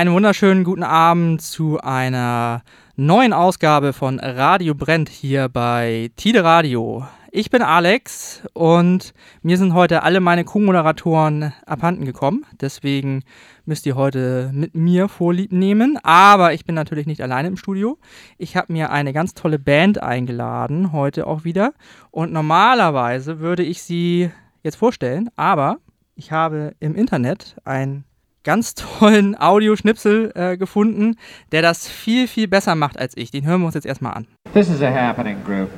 [0.00, 2.62] Einen wunderschönen guten Abend zu einer
[2.96, 7.06] neuen Ausgabe von Radio Brennt hier bei Tide Radio.
[7.30, 12.46] Ich bin Alex und mir sind heute alle meine Co-Moderatoren abhanden gekommen.
[12.62, 13.24] Deswegen
[13.66, 15.98] müsst ihr heute mit mir Vorlieb nehmen.
[16.02, 17.98] Aber ich bin natürlich nicht alleine im Studio.
[18.38, 21.74] Ich habe mir eine ganz tolle Band eingeladen, heute auch wieder.
[22.10, 24.30] Und normalerweise würde ich sie
[24.62, 25.76] jetzt vorstellen, aber
[26.14, 28.04] ich habe im Internet ein
[28.44, 31.16] ganz tollen Audioschnipsel äh, gefunden,
[31.52, 33.30] der das viel, viel besser macht als ich.
[33.30, 34.26] Den hören wir uns jetzt erstmal an.
[34.52, 35.70] This is a happening group.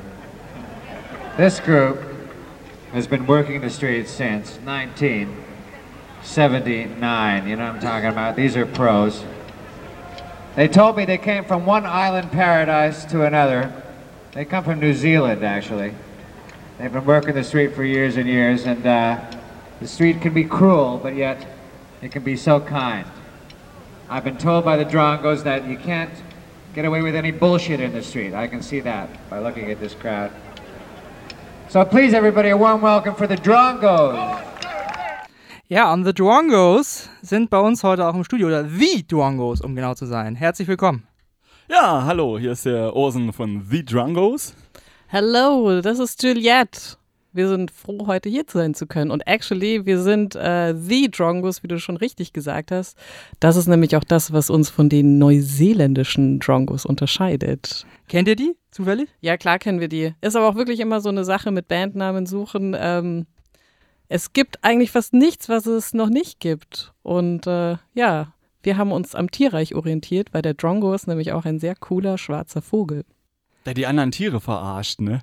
[1.37, 1.99] This group
[2.93, 7.49] has been working the streets since 1979.
[7.49, 8.37] You know what I'm talking about?
[8.37, 9.25] These are pros.
[10.55, 13.73] They told me they came from one island paradise to another.
[14.33, 15.95] They come from New Zealand, actually.
[16.79, 19.19] They've been working the street for years and years, and uh,
[19.81, 21.47] the street can be cruel, but yet
[22.03, 23.07] it can be so kind.
[24.11, 26.13] I've been told by the Drongos that you can't
[26.75, 28.35] get away with any bullshit in the street.
[28.35, 30.31] I can see that by looking at this crowd.
[31.69, 34.41] So please, everybody, a warm welcome for the Drongos.
[35.69, 39.75] Ja, und The Drongos sind bei uns heute auch im Studio, oder The Drongos, um
[39.75, 40.35] genau zu sein.
[40.35, 41.07] Herzlich willkommen.
[41.71, 44.55] Ja, hallo, hier ist der Orson von The Drungos.
[45.07, 46.97] Hello, das ist Juliette.
[47.35, 49.11] Wir sind froh, heute hier sein zu können.
[49.11, 52.99] Und actually, wir sind äh, The Drongos, wie du schon richtig gesagt hast.
[53.41, 57.87] Das ist nämlich auch das, was uns von den neuseeländischen Drongos unterscheidet.
[58.09, 59.09] Kennt ihr die zufällig?
[59.21, 60.15] Ja, klar kennen wir die.
[60.21, 62.77] Ist aber auch wirklich immer so eine Sache mit Bandnamen suchen.
[62.79, 63.27] Ähm,
[64.09, 66.93] es gibt eigentlich fast nichts, was es noch nicht gibt.
[67.03, 71.47] Und äh, ja, wir haben uns am Tierreich orientiert, weil der Drongo ist nämlich auch
[71.47, 73.05] ein sehr cooler schwarzer Vogel.
[73.65, 75.21] Der die anderen Tiere verarscht, ne?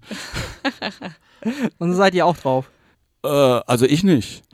[1.78, 2.70] Und so seid ihr auch drauf.
[3.24, 4.44] Äh, also ich nicht.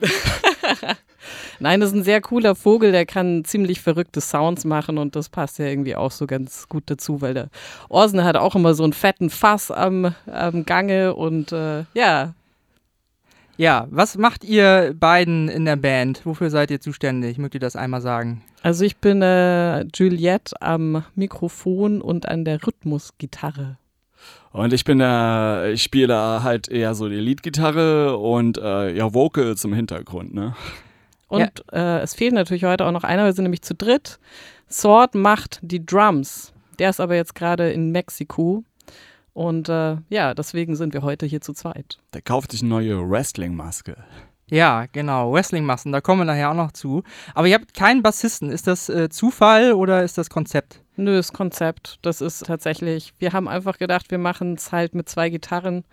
[1.58, 5.28] Nein, das ist ein sehr cooler Vogel, der kann ziemlich verrückte Sounds machen und das
[5.28, 7.48] passt ja irgendwie auch so ganz gut dazu, weil der
[7.88, 12.34] Orson hat auch immer so einen fetten Fass am, am Gange und äh, ja.
[13.56, 16.26] Ja, was macht ihr beiden in der Band?
[16.26, 17.38] Wofür seid ihr zuständig?
[17.38, 18.42] Mögt ihr das einmal sagen?
[18.62, 23.78] Also ich bin äh, Juliette am Mikrofon und an der Rhythmusgitarre.
[24.56, 29.12] Und ich bin da, ich spiele da halt eher so die Leadgitarre und äh, ja,
[29.12, 30.56] Vocals im Hintergrund, ne?
[31.28, 34.18] Und äh, es fehlt natürlich heute auch noch einer, wir sind nämlich zu dritt.
[34.70, 36.54] Sword macht die Drums.
[36.78, 38.64] Der ist aber jetzt gerade in Mexiko.
[39.34, 41.98] Und äh, ja, deswegen sind wir heute hier zu zweit.
[42.14, 43.98] Der kauft sich eine neue Wrestling-Maske.
[44.48, 47.02] Ja, genau, Wrestling-Massen, da kommen wir nachher auch noch zu.
[47.34, 48.50] Aber ihr habt keinen Bassisten.
[48.50, 50.82] Ist das äh, Zufall oder ist das Konzept?
[50.94, 51.98] Nö, das Konzept.
[52.02, 55.84] Das ist tatsächlich, wir haben einfach gedacht, wir machen es halt mit zwei Gitarren.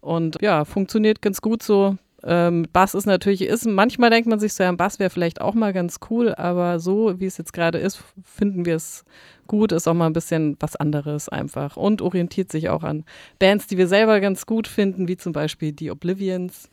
[0.00, 1.96] Und ja, funktioniert ganz gut so.
[2.24, 5.54] Ähm, Bass ist natürlich, ist, manchmal denkt man sich so, ein Bass wäre vielleicht auch
[5.54, 9.04] mal ganz cool, aber so wie es jetzt gerade ist, finden wir es
[9.48, 13.04] gut, ist auch mal ein bisschen was anderes einfach und orientiert sich auch an
[13.40, 16.68] Bands, die wir selber ganz gut finden, wie zum Beispiel die Oblivions.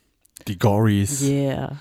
[0.48, 1.22] Die Gories.
[1.22, 1.80] Yeah.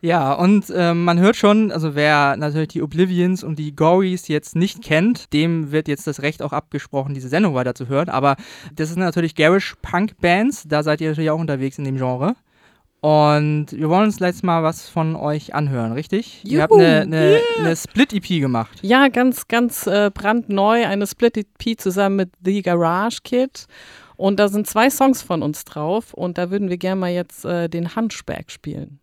[0.00, 4.56] Ja, und äh, man hört schon, also wer natürlich die Oblivions und die Gories jetzt
[4.56, 8.08] nicht kennt, dem wird jetzt das Recht auch abgesprochen, diese Sendung weiterzuhören.
[8.08, 8.36] Aber
[8.74, 12.36] das sind natürlich Garish Punk Bands, da seid ihr natürlich auch unterwegs in dem Genre.
[13.00, 16.42] Und wir wollen uns jetzt mal was von euch anhören, richtig?
[16.42, 17.40] Juhu, ihr habt eine, eine, yeah.
[17.58, 18.78] eine Split-EP gemacht.
[18.82, 23.66] Ja, ganz, ganz äh, brandneu, eine Split-EP zusammen mit The Garage Kid.
[24.16, 27.44] Und da sind zwei Songs von uns drauf und da würden wir gerne mal jetzt
[27.44, 29.00] äh, den Hunchback spielen.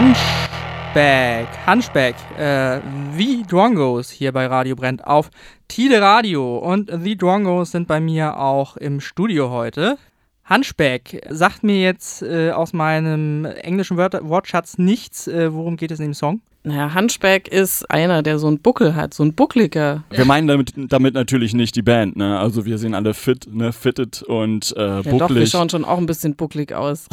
[0.00, 2.80] Hunchback, Hunchback, äh,
[3.18, 5.28] The Drongos hier bei Radio Brennt auf
[5.68, 6.56] Tide Radio.
[6.56, 9.98] Und The Drongos sind bei mir auch im Studio heute.
[10.52, 15.26] Hunchback sagt mir jetzt äh, aus meinem englischen Wörter Wortschatz nichts.
[15.28, 16.40] Äh, worum geht es in dem Song?
[16.62, 20.04] Naja, Hunchback ist einer, der so einen Buckel hat, so ein buckliger.
[20.10, 22.38] Wir meinen damit, damit natürlich nicht die Band, ne?
[22.38, 23.72] Also wir sehen alle fit, ne?
[23.72, 25.50] Fitted und äh, Ja, doch, wir bucklig.
[25.50, 27.06] schauen schon auch ein bisschen bucklig aus.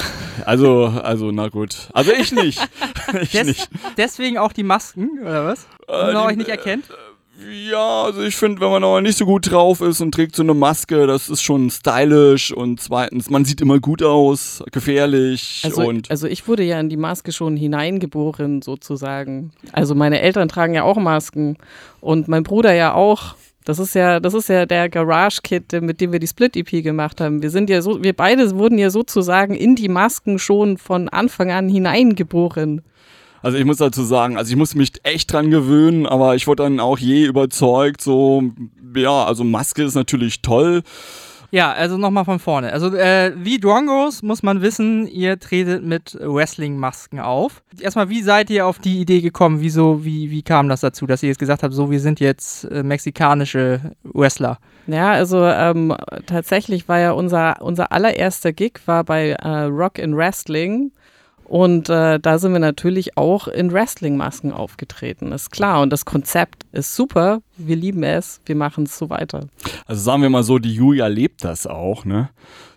[0.46, 1.90] also, also, na gut.
[1.94, 2.60] Also ich nicht.
[3.22, 3.70] ich Des nicht.
[3.96, 5.66] Deswegen auch die Masken, oder was?
[5.88, 6.84] Wenn man die- euch nicht erkennt?
[7.40, 10.42] Ja, also ich finde, wenn man aber nicht so gut drauf ist und trägt so
[10.42, 15.84] eine Maske, das ist schon stylisch und zweitens, man sieht immer gut aus, gefährlich Also,
[15.84, 19.52] und also ich wurde ja in die Maske schon hineingeboren, sozusagen.
[19.72, 21.58] Also meine Eltern tragen ja auch Masken
[22.02, 23.36] und mein Bruder ja auch.
[23.66, 27.42] Das ist ja, das ist ja der Garage-Kit, mit dem wir die Split-EP gemacht haben.
[27.42, 31.52] Wir sind ja so, wir beide wurden ja sozusagen in die Masken schon von Anfang
[31.52, 32.82] an hineingeboren.
[33.48, 36.64] Also ich muss dazu sagen, also ich muss mich echt dran gewöhnen, aber ich wurde
[36.64, 38.44] dann auch je überzeugt, so,
[38.94, 40.84] ja, also Maske ist natürlich toll.
[41.50, 42.74] Ja, also nochmal von vorne.
[42.74, 47.64] Also äh, wie Drongos muss man wissen, ihr tretet mit Wrestling-Masken auf.
[47.80, 49.62] Erstmal, wie seid ihr auf die Idee gekommen?
[49.62, 52.66] Wieso, wie, wie kam das dazu, dass ihr jetzt gesagt habt, so, wir sind jetzt
[52.66, 54.60] äh, mexikanische Wrestler?
[54.88, 55.96] Ja, also ähm,
[56.26, 60.92] tatsächlich war ja unser, unser allererster Gig war bei äh, Rock in Wrestling.
[61.48, 65.82] Und äh, da sind wir natürlich auch in Wrestling-Masken aufgetreten, ist klar.
[65.82, 67.40] Und das Konzept ist super.
[67.56, 68.42] Wir lieben es.
[68.46, 69.48] Wir machen es so weiter.
[69.86, 72.30] Also sagen wir mal so, die Julia lebt das auch, ne?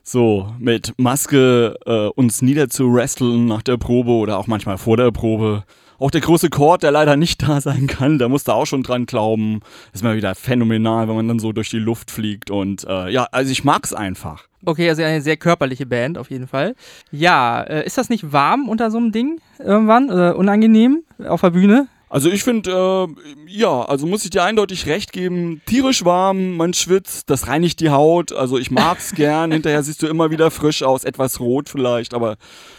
[0.04, 5.64] So, mit Maske äh, uns niederzuwresteln nach der Probe oder auch manchmal vor der Probe.
[6.00, 8.82] Auch der große Chord, der leider nicht da sein kann, der muss da auch schon
[8.82, 9.60] dran glauben.
[9.92, 12.50] Ist mal wieder phänomenal, wenn man dann so durch die Luft fliegt.
[12.50, 14.46] Und äh, ja, also ich mag's einfach.
[14.64, 16.74] Okay, also eine sehr körperliche Band auf jeden Fall.
[17.12, 20.10] Ja, äh, ist das nicht warm unter so einem Ding irgendwann?
[20.10, 21.86] Oder unangenehm auf der Bühne?
[22.08, 22.72] Also ich finde,
[23.06, 23.14] äh,
[23.46, 27.90] ja, also muss ich dir eindeutig recht geben, tierisch warm, man schwitzt, das reinigt die
[27.90, 32.12] Haut, also ich mag's gern, hinterher siehst du immer wieder frisch aus, etwas rot vielleicht,
[32.12, 32.36] aber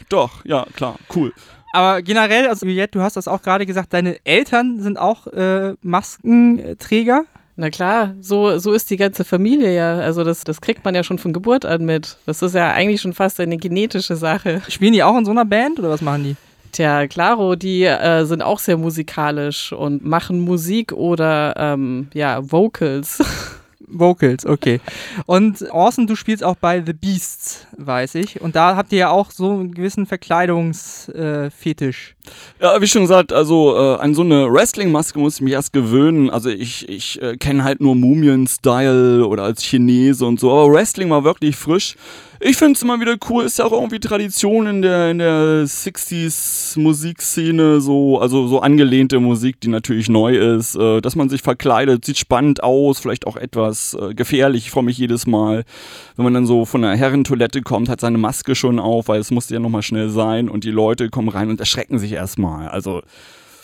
[0.10, 1.32] doch, ja, klar, cool.
[1.74, 5.74] Aber generell, also Juliette, du hast das auch gerade gesagt, deine Eltern sind auch äh,
[5.82, 7.26] Maskenträger.
[7.56, 10.00] Na klar, so, so ist die ganze Familie ja.
[10.00, 12.18] Also das, das kriegt man ja schon von Geburt an mit.
[12.26, 14.62] Das ist ja eigentlich schon fast eine genetische Sache.
[14.68, 16.36] Spielen die auch in so einer Band oder was machen die?
[16.72, 23.22] Tja, Claro, die äh, sind auch sehr musikalisch und machen Musik oder ähm, ja, Vocals.
[23.92, 24.80] Vocals, okay.
[25.26, 28.42] Und Orson, du spielst auch bei The Beasts, weiß ich.
[28.42, 32.16] Und da habt ihr ja auch so einen gewissen Verkleidungsfetisch.
[32.60, 36.30] Ja, wie schon gesagt, also äh, an so eine Wrestling-Maske muss ich mich erst gewöhnen.
[36.30, 41.10] Also ich, ich äh, kenne halt nur Mumien-Style oder als Chinese und so, aber Wrestling
[41.10, 41.96] war wirklich frisch.
[42.44, 45.64] Ich finde es immer wieder cool, ist ja auch irgendwie Tradition in der, in der
[45.64, 51.44] 60s Musikszene, so, also so angelehnte Musik, die natürlich neu ist, äh, dass man sich
[51.44, 55.66] verkleidet, sieht spannend aus, vielleicht auch etwas äh, gefährlich, ich freue mich jedes Mal,
[56.16, 59.30] wenn man dann so von der Herrentoilette kommt, hat seine Maske schon auf, weil es
[59.30, 62.68] musste ja nochmal schnell sein und die Leute kommen rein und erschrecken sich erstmal.
[62.70, 63.02] Also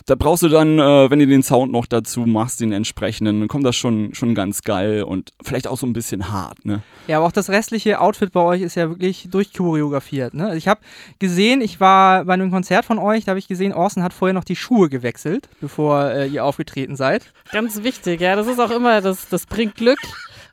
[0.08, 3.50] da brauchst du dann, äh, wenn du den Sound noch dazu machst, den entsprechenden, dann
[3.50, 6.82] kommt das schon, schon ganz geil und vielleicht auch so ein bisschen hart, ne?
[7.08, 10.34] Ja, aber auch das restliche Outfit bei euch ist ja wirklich durchchoreografiert.
[10.34, 10.46] Ne?
[10.46, 10.80] Also ich habe
[11.20, 14.34] gesehen, ich war bei einem Konzert von euch, da habe ich gesehen, Orson hat vorher
[14.34, 17.34] noch die Schuhe gewechselt, bevor äh, ihr aufgetreten seid.
[17.51, 18.38] Ganz wichtig, ja.
[18.38, 20.00] Das ist auch immer, das, das bringt Glück.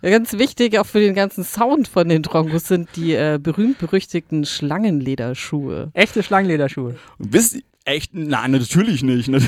[0.02, 5.90] Ganz wichtig auch für den ganzen Sound von den Drongos sind die äh, berühmt-berüchtigten Schlangenlederschuhe.
[5.94, 6.96] Echte Schlangenlederschuhe.
[7.18, 8.14] Wisst ihr, echt?
[8.14, 9.30] Nein, natürlich nicht.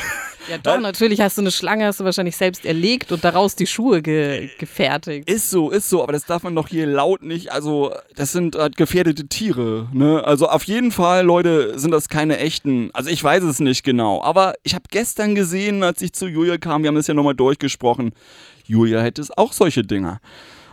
[0.48, 3.66] Ja, doch, natürlich hast du eine Schlange, hast du wahrscheinlich selbst erlegt und daraus die
[3.66, 5.28] Schuhe ge gefertigt.
[5.28, 8.54] Ist so, ist so, aber das darf man doch hier laut nicht, also das sind
[8.54, 10.22] äh, gefährdete Tiere, ne?
[10.22, 14.22] Also auf jeden Fall, Leute, sind das keine echten, also ich weiß es nicht genau,
[14.22, 17.34] aber ich habe gestern gesehen, als ich zu Julia kam, wir haben das ja nochmal
[17.34, 18.12] durchgesprochen,
[18.66, 20.20] Julia hätte es auch solche Dinger.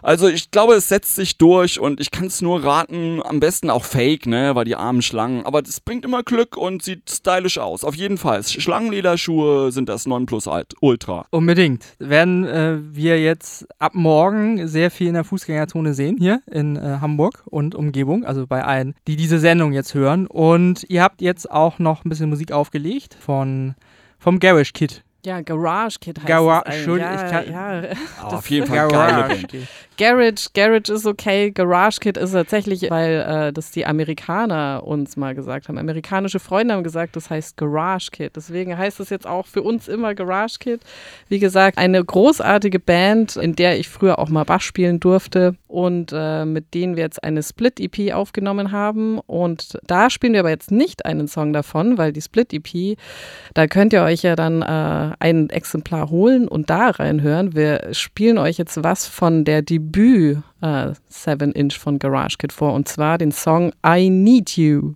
[0.04, 3.70] Also ich glaube, es setzt sich durch und ich kann es nur raten, am besten
[3.70, 7.58] auch Fake, ne, weil die armen Schlangen, aber das bringt immer Glück und sieht stylisch
[7.58, 7.86] aus.
[7.86, 8.44] Auf jeden Fall.
[8.44, 11.26] Schlangenlederschuhe sind das Nonplusultra.
[11.30, 11.86] Unbedingt.
[12.00, 16.98] Werden äh, wir jetzt ab morgen sehr viel in der Fußgängerzone sehen, hier in äh,
[17.00, 20.28] Hamburg und Umgebung, also bei allen, die diese Sendung jetzt hören.
[20.28, 23.76] Und ihr habt jetzt auch noch ein bisschen Musik aufgelegt von,
[24.20, 25.04] vom Garage Kid.
[25.26, 26.76] Ja, Garage Kid heißt Gara- es.
[26.76, 27.82] Entschuldigung, ja, ich kann- ja.
[28.22, 29.38] Aber auf jeden Fall.
[29.48, 29.68] Kid.
[29.98, 31.52] Garage, Garage ist okay.
[31.52, 35.78] Garage Kid ist tatsächlich, weil äh, das die Amerikaner uns mal gesagt haben.
[35.78, 38.36] Amerikanische Freunde haben gesagt, das heißt Garage Kid.
[38.36, 40.82] Deswegen heißt es jetzt auch für uns immer Garage Kid.
[41.30, 45.56] Wie gesagt, eine großartige Band, in der ich früher auch mal Bass spielen durfte.
[45.68, 49.20] und äh, mit denen wir jetzt eine Split-EP aufgenommen haben.
[49.20, 52.98] Und da spielen wir aber jetzt nicht einen Song davon, weil die Split-EP,
[53.56, 57.56] da könnt ihr euch ja dann äh, ein Exemplar holen und da reinhören.
[57.56, 62.74] Wir spielen euch jetzt was von der Debüt äh, 7 Inch von Garage Kid vor
[62.74, 64.94] und zwar den Song I Need You.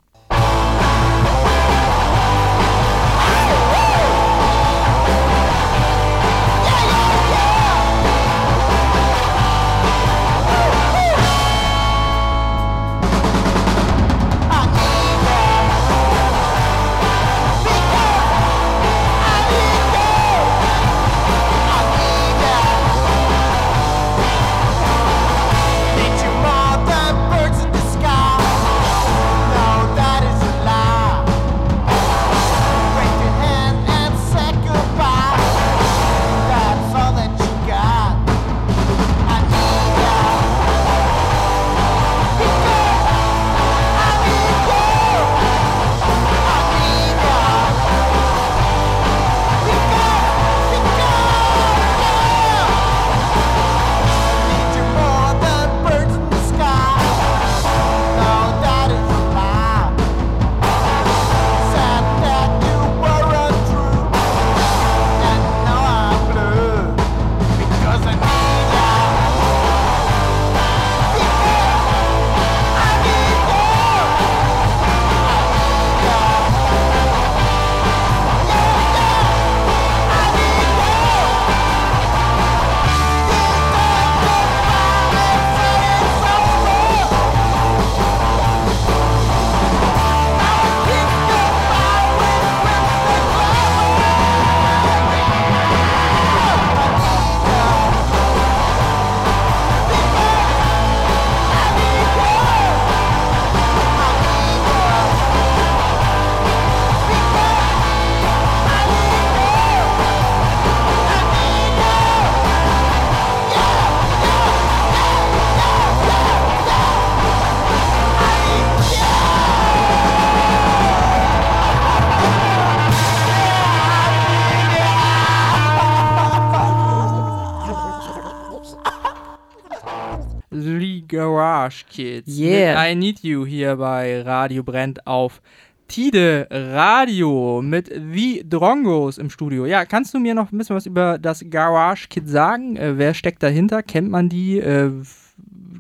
[131.98, 132.38] Kids.
[132.38, 132.92] Yeah.
[132.92, 135.42] I Need You hier bei Radio Brennt auf
[135.88, 139.66] Tide Radio mit The Drongos im Studio.
[139.66, 142.78] Ja, kannst du mir noch ein bisschen was über das Garage Kid sagen?
[142.78, 143.82] Äh, wer steckt dahinter?
[143.82, 144.60] Kennt man die?
[144.60, 144.92] Äh,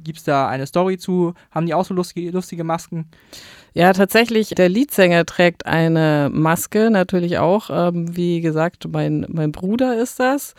[0.03, 1.35] Gibt es da eine Story zu?
[1.51, 3.05] Haben die auch so lustige, lustige Masken?
[3.77, 7.69] Ja, tatsächlich, der Leadsänger trägt eine Maske, natürlich auch.
[7.71, 10.55] Ähm, wie gesagt, mein, mein Bruder ist das.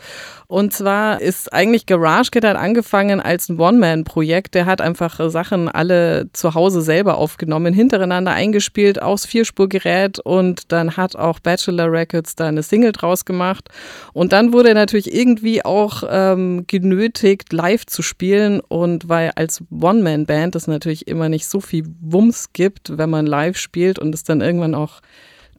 [0.47, 4.55] Und zwar ist eigentlich Garage Kid hat angefangen als ein One-Man-Projekt.
[4.55, 10.71] Der hat einfach äh, Sachen alle zu Hause selber aufgenommen, hintereinander eingespielt aufs Vierspurgerät und
[10.71, 13.67] dann hat auch Bachelor Records da eine Single draus gemacht.
[14.13, 18.61] Und dann wurde er natürlich irgendwie auch ähm, genötigt, live zu spielen.
[18.61, 23.57] Und weil als One-Man-Band es natürlich immer nicht so viel Wumms gibt, wenn man live
[23.57, 25.01] spielt und es dann irgendwann auch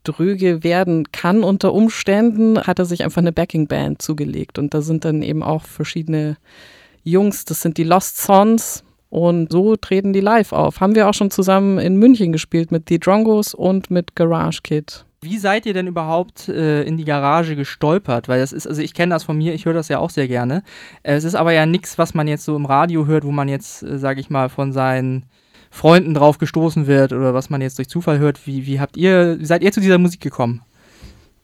[0.04, 4.58] dröge werden kann unter Umständen, hat er sich einfach eine Backing-Band zugelegt.
[4.58, 6.36] Und da sind dann eben auch verschiedene
[7.02, 8.84] Jungs, das sind die Lost Sons.
[9.10, 10.80] Und so treten die live auf.
[10.80, 15.04] Haben wir auch schon zusammen in München gespielt mit The Drongos und mit Garage Kid.
[15.20, 18.28] Wie seid ihr denn überhaupt äh, in die Garage gestolpert?
[18.28, 20.28] Weil das ist, also ich kenne das von mir, ich höre das ja auch sehr
[20.28, 20.62] gerne.
[21.02, 23.48] Äh, es ist aber ja nichts, was man jetzt so im Radio hört, wo man
[23.48, 25.24] jetzt, äh, sage ich mal, von seinen
[25.70, 28.46] Freunden drauf gestoßen wird oder was man jetzt durch Zufall hört.
[28.46, 30.62] Wie, wie habt ihr, seid ihr zu dieser Musik gekommen?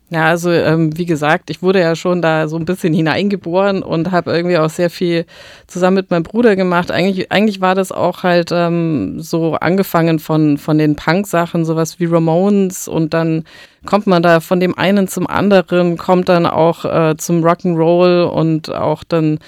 [0.08, 4.12] Ja, also ähm, wie gesagt, ich wurde ja schon da so ein bisschen hineingeboren und
[4.12, 5.26] habe irgendwie auch sehr viel
[5.66, 6.92] zusammen mit meinem Bruder gemacht.
[6.92, 12.04] Eigentlich, eigentlich war das auch halt ähm, so angefangen von, von den Punk-Sachen, sowas wie
[12.04, 13.42] Ramones und dann
[13.84, 18.72] kommt man da von dem einen zum anderen, kommt dann auch äh, zum Rock'n'Roll und
[18.72, 19.40] auch dann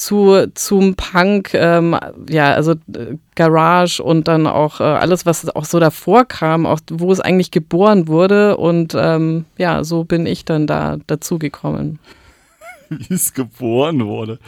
[0.00, 1.96] zu, zum Punk, ähm,
[2.28, 6.80] ja, also äh, Garage und dann auch äh, alles, was auch so davor kam, auch
[6.90, 8.56] wo es eigentlich geboren wurde.
[8.56, 11.98] Und ähm, ja, so bin ich dann da dazugekommen.
[12.88, 14.38] Wie es geboren wurde.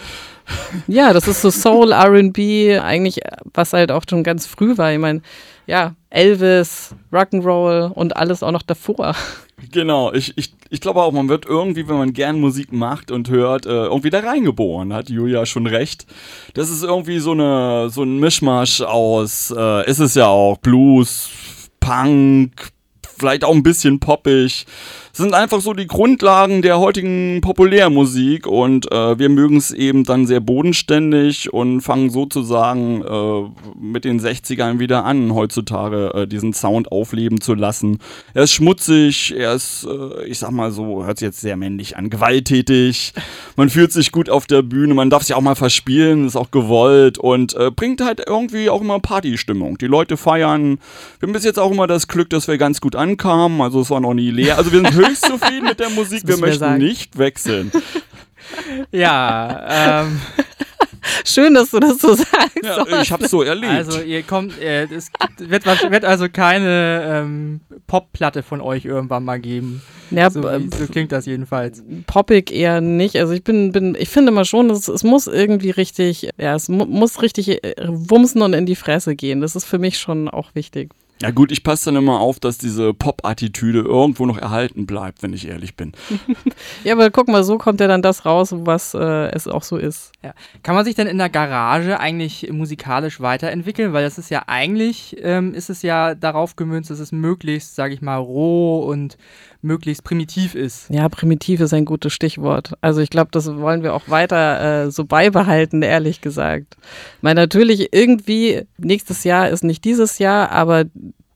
[0.88, 3.20] Ja, das ist so Soul, RB, eigentlich,
[3.52, 4.90] was halt auch schon ganz früh war.
[4.90, 5.20] Ich meine,
[5.66, 9.14] ja, Elvis, Rock'n'Roll und alles auch noch davor.
[9.70, 13.30] Genau, ich, ich, ich glaube auch, man wird irgendwie, wenn man gern Musik macht und
[13.30, 16.06] hört, äh, irgendwie da reingeboren, hat Julia schon recht.
[16.54, 21.30] Das ist irgendwie so, eine, so ein Mischmasch aus, äh, ist es ja auch, Blues,
[21.80, 22.70] Punk,
[23.22, 24.66] vielleicht auch ein bisschen poppig.
[25.12, 30.04] Das sind einfach so die Grundlagen der heutigen Populärmusik und äh, wir mögen es eben
[30.04, 36.54] dann sehr bodenständig und fangen sozusagen äh, mit den 60ern wieder an, heutzutage äh, diesen
[36.54, 37.98] Sound aufleben zu lassen.
[38.32, 41.98] Er ist schmutzig, er ist, äh, ich sag mal so, hört sich jetzt sehr männlich
[41.98, 43.12] an, gewalttätig.
[43.54, 46.50] Man fühlt sich gut auf der Bühne, man darf sich auch mal verspielen, ist auch
[46.50, 49.76] gewollt und äh, bringt halt irgendwie auch immer Partystimmung.
[49.76, 50.78] Die Leute feiern.
[51.20, 53.90] Wir haben bis jetzt auch immer das Glück, dass wir ganz gut ankamen, also es
[53.90, 54.58] war noch nie leer.
[54.58, 56.82] Also wir sind höchst zufrieden mit der Musik, wir wir möchten sagen.
[56.82, 57.70] nicht wechseln.
[58.90, 60.20] Ja, ähm,
[61.24, 62.58] Schön, dass du das so sagst.
[62.62, 63.72] Ja, ich hab's so erlebt.
[63.72, 69.40] also ihr kommt, äh, es wird, wird also keine ähm, Popplatte von euch irgendwann mal
[69.40, 69.82] geben.
[70.12, 71.82] Ja, So, wie, so klingt das jedenfalls.
[72.06, 73.16] poppig eher nicht.
[73.16, 76.68] Also ich bin, bin ich finde mal schon, es, es muss irgendwie richtig, ja, es
[76.68, 79.40] mu muss richtig äh, wumsen und in die Fresse gehen.
[79.40, 80.90] Das ist für mich schon auch wichtig.
[81.22, 85.32] Ja gut, ich passe dann immer auf, dass diese Pop-Attitüde irgendwo noch erhalten bleibt, wenn
[85.32, 85.92] ich ehrlich bin.
[86.84, 89.76] Ja, aber guck mal, so kommt ja dann das raus, was äh, es auch so
[89.76, 90.10] ist.
[90.62, 93.92] Kann man sich denn in der Garage eigentlich musikalisch weiterentwickeln?
[93.92, 97.94] Weil das ist ja eigentlich, ähm, ist es ja darauf gemünzt, dass es möglichst, sage
[97.94, 99.16] ich mal, roh und
[99.62, 100.90] möglichst primitiv ist.
[100.90, 102.74] Ja, primitiv ist ein gutes Stichwort.
[102.80, 106.76] Also ich glaube, das wollen wir auch weiter äh, so beibehalten, ehrlich gesagt.
[107.16, 110.84] Ich meine, natürlich irgendwie, nächstes Jahr ist nicht dieses Jahr, aber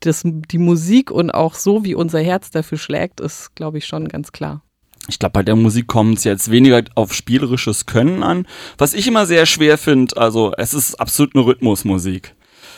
[0.00, 4.08] das, die Musik und auch so, wie unser Herz dafür schlägt, ist, glaube ich, schon
[4.08, 4.62] ganz klar.
[5.08, 8.46] Ich glaube, bei der Musik kommt es jetzt weniger auf spielerisches Können an.
[8.76, 12.34] Was ich immer sehr schwer finde, also es ist absolut eine Rhythmusmusik.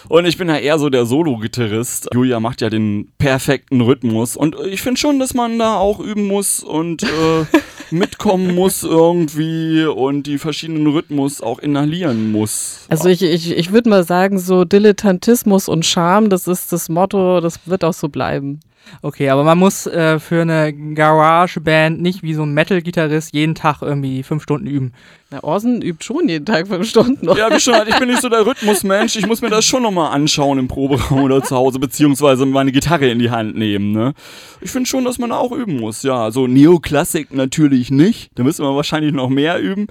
[0.09, 2.09] Und ich bin ja eher so der Solo-Gitarrist.
[2.15, 4.37] Julia macht ja den perfekten Rhythmus.
[4.37, 7.07] Und ich finde schon, dass man da auch üben muss und äh,
[7.91, 12.87] mitkommen muss irgendwie und die verschiedenen Rhythmus auch inhalieren muss.
[12.89, 17.41] Also ich, ich, ich würde mal sagen, so Dilettantismus und Charme, das ist das Motto,
[17.41, 18.61] das wird auch so bleiben.
[19.03, 23.83] Okay, aber man muss äh, für eine Garage-Band nicht wie so ein Metal-Gitarrist jeden Tag
[23.83, 24.93] irgendwie fünf Stunden üben.
[25.31, 27.29] Na, Orson übt schon jeden Tag fünf Stunden.
[27.37, 29.17] Ja, wie schon, halt, ich bin nicht so der Rhythmusmensch.
[29.17, 33.09] Ich muss mir das schon nochmal anschauen im Proberaum oder zu Hause, beziehungsweise meine Gitarre
[33.11, 33.93] in die Hand nehmen.
[33.93, 34.15] Ne?
[34.61, 36.03] Ich finde schon, dass man auch üben muss.
[36.03, 38.31] Ja, also Neoklassik natürlich nicht.
[38.37, 39.87] Da müssen wir wahrscheinlich noch mehr üben.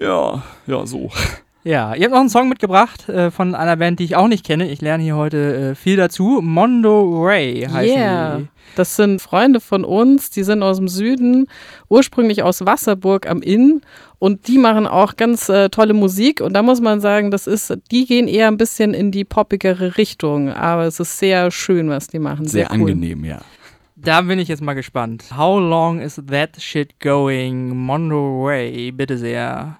[0.00, 1.10] Ja, ja, so.
[1.66, 4.44] Ja, ihr habt noch einen Song mitgebracht äh, von einer Band, die ich auch nicht
[4.44, 4.68] kenne.
[4.70, 6.40] Ich lerne hier heute äh, viel dazu.
[6.42, 8.36] Mondo Ray heißen Yeah.
[8.38, 8.48] die.
[8.76, 11.46] Das sind Freunde von uns, die sind aus dem Süden,
[11.88, 13.80] ursprünglich aus Wasserburg am Inn
[14.18, 17.72] und die machen auch ganz äh, tolle Musik und da muss man sagen, das ist,
[17.92, 22.08] die gehen eher ein bisschen in die poppigere Richtung, aber es ist sehr schön, was
[22.08, 22.46] die machen.
[22.48, 22.90] Sehr, Sehr, cool.
[22.90, 23.38] angenehm, ja.
[23.96, 25.24] Da bin ich jetzt mal gespannt.
[25.36, 27.76] How long is that shit going?
[27.76, 29.78] Mondo Ray, bitte sehr.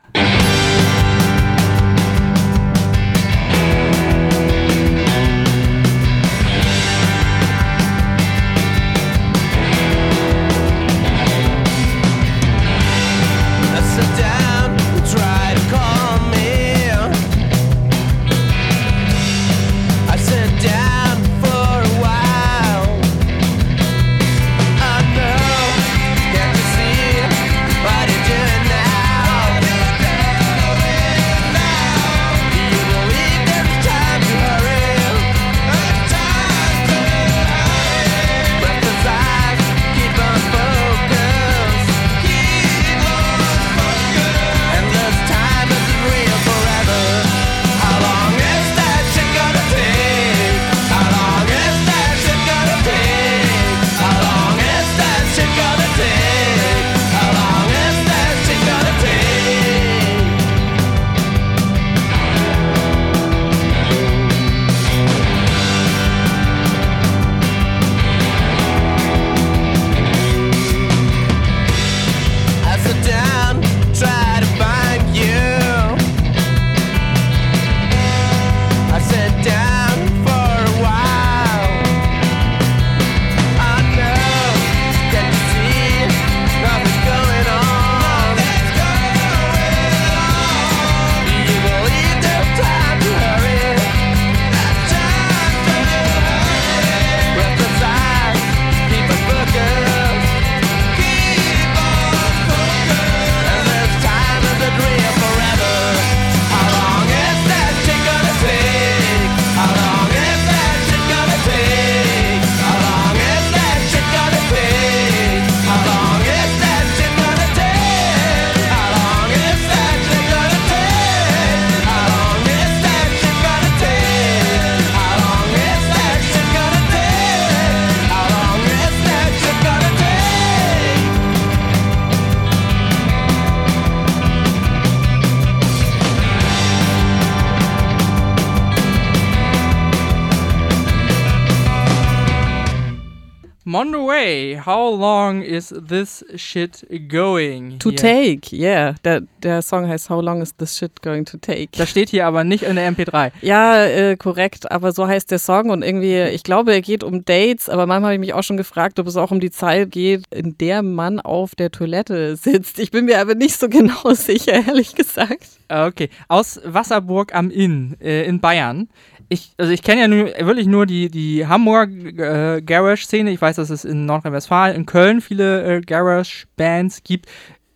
[144.67, 147.79] How long is this shit going?
[147.79, 147.99] To Hier.
[147.99, 148.95] take, yeah.
[149.05, 151.69] Der, der Song heißt How long is this shit going to take?
[151.77, 153.33] Das steht hier aber nicht in der MP3.
[153.43, 157.25] Ja, äh, korrekt, aber so heißt der Song und irgendwie, ich glaube, er geht um
[157.25, 159.91] Dates, aber manchmal habe ich mich auch schon gefragt, ob es auch um die Zeit
[159.91, 162.79] geht, in der man auf der Toilette sitzt.
[162.79, 165.49] Ich bin mir aber nicht so genau sicher, ehrlich gesagt.
[165.69, 168.89] Okay, aus Wasserburg am Inn äh, in Bayern.
[169.29, 173.31] Ich, also ich kenne ja nur, wirklich nur die, die Hamburger äh, Garage-Szene.
[173.31, 177.27] Ich weiß, dass es in Nordrhein-Westfalen, in Köln viele äh, Garage-Bands gibt.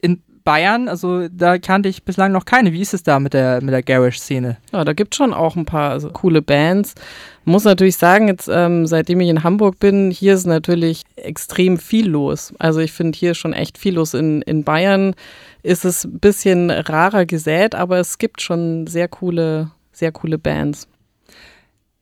[0.00, 2.72] In Bayern, also da kannte ich bislang noch keine.
[2.72, 4.56] Wie ist es da mit der, mit der Garage-Szene?
[4.72, 6.94] Ja, da gibt es schon auch ein paar also, coole Bands.
[7.44, 12.08] Muss natürlich sagen, jetzt ähm, seitdem ich in Hamburg bin, hier ist natürlich extrem viel
[12.08, 12.54] los.
[12.58, 14.14] Also ich finde hier schon echt viel los.
[14.14, 15.14] In, in Bayern
[15.62, 20.88] ist es ein bisschen rarer gesät, aber es gibt schon sehr coole, sehr coole Bands.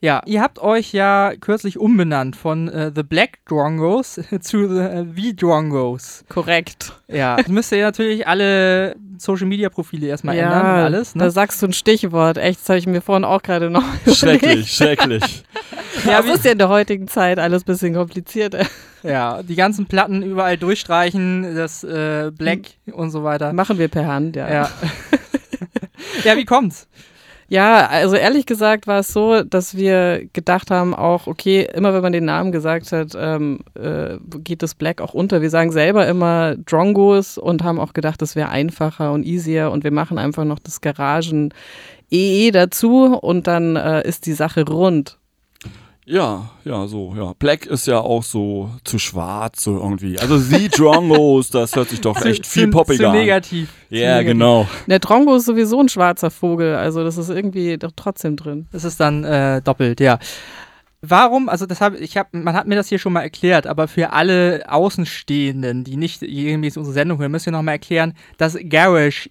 [0.07, 5.05] Ja, ihr habt euch ja kürzlich umbenannt von äh, The Black Drongos zu The, äh,
[5.17, 6.25] The Drongos.
[6.29, 6.93] Korrekt.
[7.09, 11.15] Ja, das müsst ihr natürlich alle Social-Media-Profile erstmal ändern und alles.
[11.15, 11.31] da Ne?
[11.33, 12.39] sagst du ein Stichwort.
[12.39, 13.83] Echt, das habe ich mir vorhin auch gerade noch
[14.15, 15.43] Schrecklich, schrecklich.
[16.05, 18.65] Ja, Ja, das ist ja in der heutigen Zeit alles ein bisschen komplizierter.
[19.03, 22.61] Ja, die ganzen Platten überall durchstreichen, das äh, Black
[22.93, 23.53] und so weiter.
[23.53, 24.49] Machen wir per Hand, ja.
[24.53, 24.71] Ja.
[26.25, 26.87] ja, wie kommt's?
[27.49, 32.03] Ja, also ehrlich gesagt war es so, dass wir gedacht haben, auch, okay, immer wenn
[32.03, 35.43] man den Namen gesagt hat, ähm, äh, geht das Black auch unter.
[35.43, 39.85] Wir sagen selber immer Drongos und haben auch gedacht, das wäre einfacher und easier und
[39.85, 41.55] wir machen einfach noch das Garagen
[42.11, 45.19] EE dazu und dann äh, ist die Sache rund.
[46.09, 47.33] Ja, ja, so, ja.
[47.37, 50.19] Black ist ja auch so zu schwarz, so irgendwie.
[50.21, 53.17] Also The Drongos, das hört sich doch echt viel zu, poppiger zu an.
[53.17, 53.69] negativ.
[53.89, 54.27] zu Ja, negativ.
[54.29, 54.69] genau.
[54.87, 58.69] Der Drongo ist sowieso ein schwarzer Vogel, also das ist irgendwie doch trotzdem drin.
[58.71, 60.21] Das ist dann äh, doppelt, ja.
[61.03, 63.89] Warum, also das hab, ich hab, man hat mir das hier schon mal erklärt, aber
[63.89, 69.29] für alle Außenstehenden, die nicht irgendwie unsere Sendung hören, müssen wir nochmal erklären, dass Garage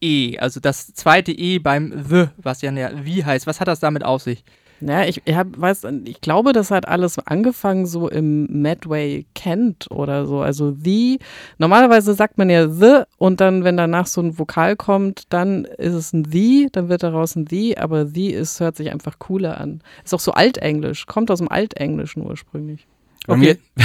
[0.00, 3.80] E, also das zweite E beim The, was ja ja wie heißt, was hat das
[3.80, 4.42] damit auf sich?
[4.86, 9.90] Ja, ich, ich, hab, weiß, ich glaube, das hat alles angefangen so im Medway Kent
[9.90, 10.40] oder so.
[10.40, 11.18] Also the.
[11.56, 15.94] Normalerweise sagt man ja the und dann, wenn danach so ein Vokal kommt, dann ist
[15.94, 19.58] es ein the, dann wird daraus ein the, aber the ist, hört sich einfach cooler
[19.58, 19.80] an.
[20.04, 22.86] Ist auch so altenglisch, kommt aus dem Altenglischen ursprünglich.
[23.26, 23.56] Mir-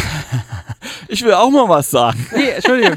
[1.07, 2.23] Ich will auch mal was sagen.
[2.35, 2.95] Nee, Entschuldigung.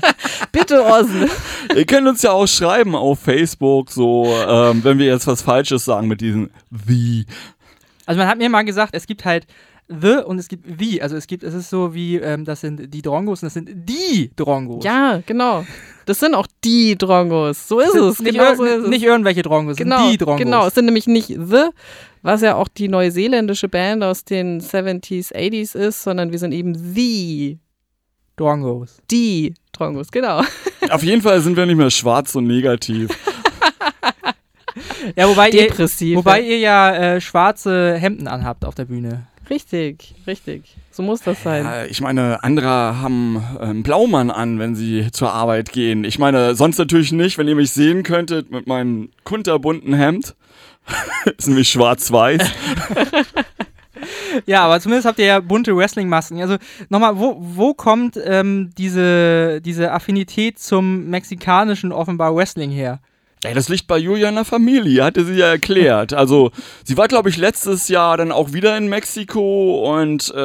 [0.51, 1.31] Bitte, Orsen.
[1.77, 5.85] Ihr könnt uns ja auch schreiben auf Facebook, so, ähm, wenn wir jetzt was Falsches
[5.87, 6.51] sagen mit diesem
[6.87, 7.25] The.
[8.07, 9.47] Also man hat mir mal gesagt, es gibt halt
[9.89, 11.03] The und es gibt The.
[11.03, 13.69] Also es gibt, es ist so wie, ähm, das sind die Drongos und das sind
[13.75, 14.85] die Drongos.
[14.85, 15.65] Ja, genau.
[16.07, 17.69] Das sind auch die Drongos.
[17.69, 18.19] So ist Es.
[18.21, 18.89] Nicht, Genau ir so ist es.
[18.89, 20.39] nicht irgendwelche Drongos, es genau, sind die Drongos.
[20.43, 21.67] Genau, es sind nämlich nicht The,
[22.23, 26.75] was ja auch die neuseeländische Band aus den 70s, 80s ist, sondern wir sind eben
[26.75, 27.59] The,
[28.37, 28.99] Drongos.
[29.11, 30.43] die Drongos, genau.
[30.91, 33.11] Auf jeden Fall sind wir nicht mehr schwarz und negativ.
[35.17, 36.17] Ja, wobei ihr, Depressiv.
[36.17, 39.27] wobei ihr ja äh, schwarze Hemden anhabt auf der Bühne.
[39.51, 40.77] richtig, richtig.
[40.91, 41.65] So muss das sein.
[41.65, 46.05] Ja, ich meine, andere haben ähm, Blaumann an, wenn sie zur Arbeit gehen.
[46.05, 50.35] Ich meine, sonst natürlich nicht, wenn ihr mich sehen könntet mit meinem kunterbunten Hemd.
[51.39, 52.43] ist nämlich schwarz-weiß.
[54.47, 56.41] Ja, aber zumindest habt ihr ja bunte Wrestling-Masken.
[56.41, 56.57] Also
[56.89, 63.01] nochmal, wo, wo kommt ähm, diese, diese Affinität zum mexikanischen offenbar Wrestling her?
[63.45, 66.13] Ey, das liegt bei Julia in der Familie, hatte sie ja erklärt.
[66.23, 66.53] Also,
[66.85, 70.39] sie war, glaube ich, letztes Jahr dann auch wieder in Mexiko und äh,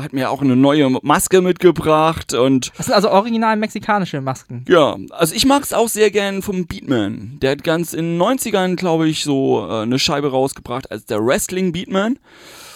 [0.00, 4.64] hat mir auch eine neue Maske mitgebracht und Das sind also original mexikanische Masken.
[4.68, 7.38] ja, also ich mag es auch sehr gern vom Beatman.
[7.40, 11.24] Der hat ganz in den 90ern, glaube ich, so äh, eine Scheibe rausgebracht als der
[11.24, 12.18] Wrestling Beatman.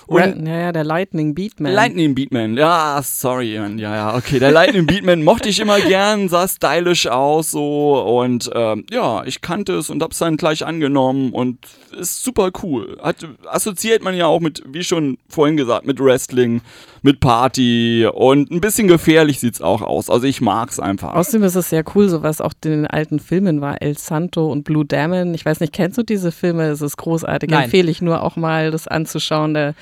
[0.07, 1.73] Und ja, ja, der Lightning Beatman.
[1.73, 3.79] Lightning Beatman, ja, sorry, Mann.
[3.79, 4.38] ja, ja, okay.
[4.38, 9.40] Der Lightning Beatman mochte ich immer gern, sah stylisch aus so und ähm, ja, ich
[9.40, 11.59] kannte es und hab's dann gleich angenommen und
[11.99, 12.99] ist super cool.
[13.03, 16.61] Hat, assoziiert man ja auch mit, wie schon vorhin gesagt, mit Wrestling,
[17.05, 20.09] mit Party und ein bisschen gefährlich sieht's auch aus.
[20.09, 21.12] Also ich mag's einfach.
[21.12, 23.83] Außerdem ist es sehr cool, so was auch in den alten Filmen war.
[23.83, 25.35] El Santo und Blue Damon.
[25.35, 26.64] Ich weiß nicht, kennst du diese Filme?
[26.64, 27.51] Es ist großartig.
[27.51, 27.64] Nein.
[27.64, 29.53] Empfehle ich nur auch mal, das anzuschauen.
[29.53, 29.75] Da,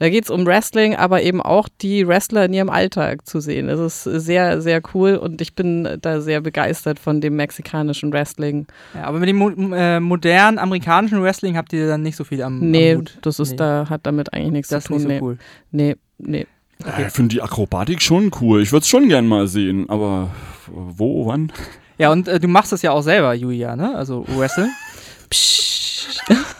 [0.00, 3.68] da geht es um Wrestling, aber eben auch die Wrestler in ihrem Alltag zu sehen.
[3.68, 8.66] Es ist sehr, sehr cool und ich bin da sehr begeistert von dem mexikanischen Wrestling.
[8.94, 12.42] Ja, aber mit dem mo äh, modernen amerikanischen Wrestling habt ihr dann nicht so viel
[12.42, 13.16] am, nee, am Hut.
[13.22, 13.56] das ist Nee.
[13.58, 14.96] da, hat damit eigentlich nichts Das ist zu tun.
[14.96, 15.20] nicht so nee.
[15.22, 15.38] cool.
[15.70, 16.46] nee, nee.
[16.84, 18.62] Ja, ich finde die Akrobatik schon cool.
[18.62, 20.30] Ich würde es schon gern mal sehen, aber
[20.66, 21.52] wo, wann?
[21.98, 23.94] Ja, und äh, du machst das ja auch selber, Julia, ne?
[23.94, 24.70] Also Wrestling.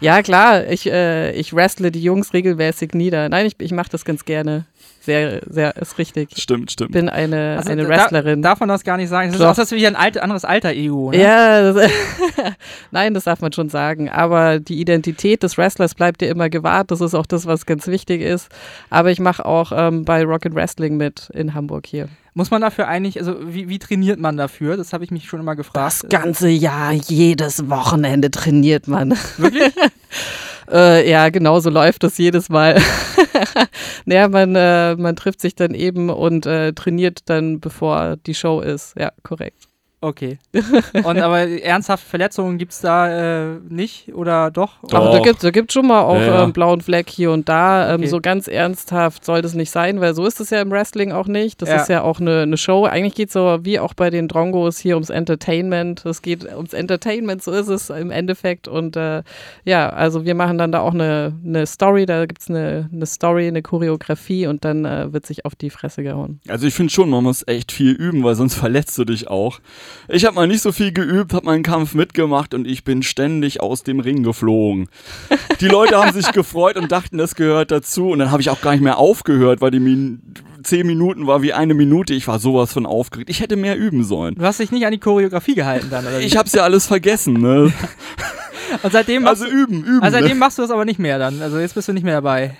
[0.00, 3.28] Ja, klar, ich, äh, ich wrestle die Jungs regelmäßig nieder.
[3.28, 4.64] Nein, ich, ich mache das ganz gerne.
[5.02, 6.28] Sehr, sehr, ist richtig.
[6.36, 6.92] Stimmt, stimmt.
[6.92, 8.42] bin eine, Also, eine da- Wrestlerin.
[8.42, 9.30] Darf man das gar nicht sagen?
[9.32, 11.10] Das ist auch das wie ein alt, anderes Alter EU.
[11.10, 11.22] Ne?
[11.22, 11.90] Ja, das,
[12.90, 14.10] nein, das darf man schon sagen.
[14.10, 16.90] Aber die Identität des Wrestlers bleibt dir immer gewahrt.
[16.90, 18.48] Das ist auch das, was ganz wichtig ist.
[18.90, 22.08] Aber ich mache auch ähm, bei Rocket Wrestling mit in Hamburg hier.
[22.34, 24.76] Muss man dafür eigentlich, also wie, wie trainiert man dafür?
[24.76, 26.04] Das habe ich mich schon immer gefragt.
[26.04, 29.14] Das ganze Jahr, jedes Wochenende trainiert man.
[29.38, 29.72] Wirklich?
[30.72, 32.76] Äh, ja, genau so läuft das jedes Mal.
[34.04, 38.60] naja, man, äh, man trifft sich dann eben und äh, trainiert dann, bevor die Show
[38.60, 38.94] ist.
[38.98, 39.69] Ja, korrekt.
[40.02, 40.38] Okay.
[41.04, 44.78] Und aber ernsthafte Verletzungen gibt es da äh, nicht oder doch?
[44.88, 44.94] Doch.
[44.94, 46.44] Aber da gibt es da gibt's schon mal auch Ja, ja.
[46.44, 47.94] ähm, blauen Fleck hier und da.
[47.94, 48.06] Ähm, Okay.
[48.08, 51.26] So ganz ernsthaft soll das nicht sein, weil so ist es ja im Wrestling auch
[51.26, 51.60] nicht.
[51.60, 51.76] Das Ja.
[51.82, 52.86] ist ja auch eine, eine Show.
[52.86, 56.06] Eigentlich geht es so wie auch bei den Drongos hier ums Entertainment.
[56.06, 58.68] Es geht ums Entertainment, so ist es im Endeffekt.
[58.68, 59.22] Und äh,
[59.64, 62.06] ja, also wir machen dann da auch eine, eine Story.
[62.06, 65.68] Da gibt es eine, eine Story, eine Choreografie und dann äh, wird sich auf die
[65.68, 66.40] Fresse gehauen.
[66.48, 69.60] Also ich finde schon, man muss echt viel üben, weil sonst verletzt du dich auch.
[70.08, 73.60] Ich habe mal nicht so viel geübt, habe meinen Kampf mitgemacht und ich bin ständig
[73.60, 74.88] aus dem Ring geflogen.
[75.60, 78.08] Die Leute haben sich gefreut und dachten, das gehört dazu.
[78.10, 80.20] Und dann habe ich auch gar nicht mehr aufgehört, weil die Min
[80.62, 82.12] zehn Minuten war wie eine Minute.
[82.14, 83.30] Ich war sowas von aufgeregt.
[83.30, 84.34] Ich hätte mehr üben sollen.
[84.34, 86.20] Du hast dich nicht an die Choreografie gehalten dann, oder?
[86.20, 86.24] wie?
[86.24, 87.72] Ich hab's ja alles vergessen, ne?
[88.82, 90.02] Und seitdem machst, Also üben, üben.
[90.02, 90.40] also seitdem ne?
[90.40, 91.42] machst du das aber nicht mehr dann.
[91.42, 92.56] Also jetzt bist du nicht mehr dabei.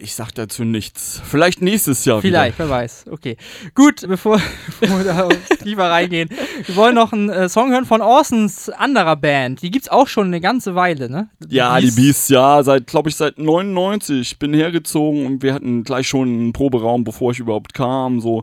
[0.00, 1.22] Ich sag dazu nichts.
[1.24, 3.06] Vielleicht nächstes Jahr Vielleicht, wer weiß.
[3.10, 3.36] Okay.
[3.74, 4.40] Gut, bevor,
[4.80, 5.28] bevor wir da
[5.62, 6.28] tiefer reingehen.
[6.66, 9.62] Wir wollen noch einen äh, Song hören von Orsons anderer Band.
[9.62, 11.28] Die gibt's auch schon eine ganze Weile, ne?
[11.38, 11.54] wieder.
[11.54, 14.20] Ja, die Beasts, ja, seit, glaube ich, seit 99.
[14.20, 18.20] Ich bin hergezogen und wir hatten gleich schon einen Proberaum, bevor ich überhaupt kam.
[18.20, 18.42] So.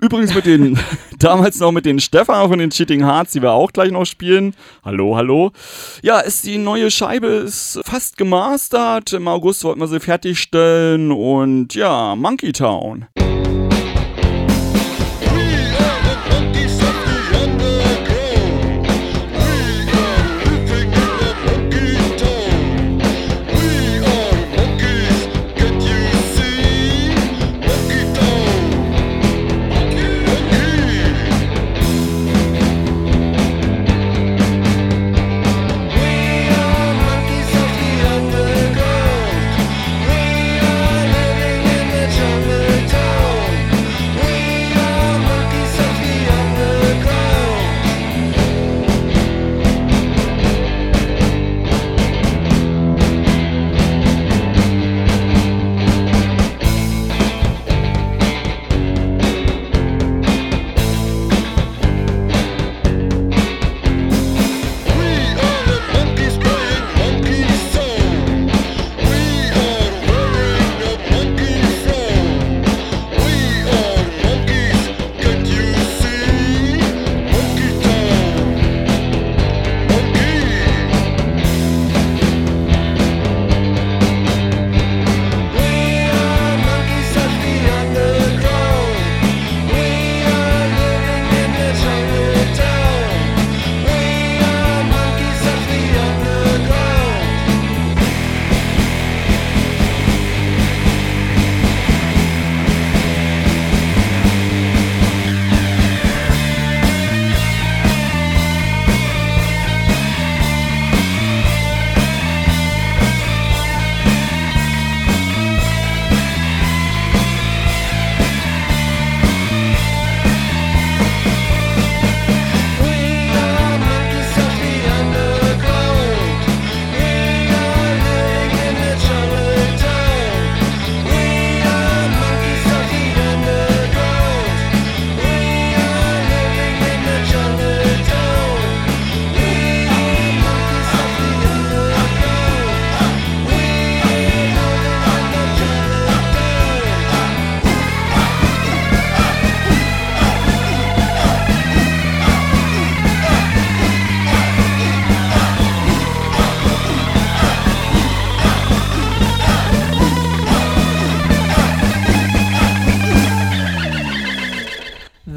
[0.00, 0.78] Übrigens mit den,
[1.18, 4.54] damals noch mit den Stefan von den Cheating Hearts, die wir auch gleich noch spielen.
[4.84, 5.50] Hallo, hallo.
[6.02, 9.12] Ja, ist die neue Scheibe ist fast gemastert.
[9.12, 9.98] Im August wollten wir sie
[10.28, 13.06] fertigstellen und ja, Monkey Town.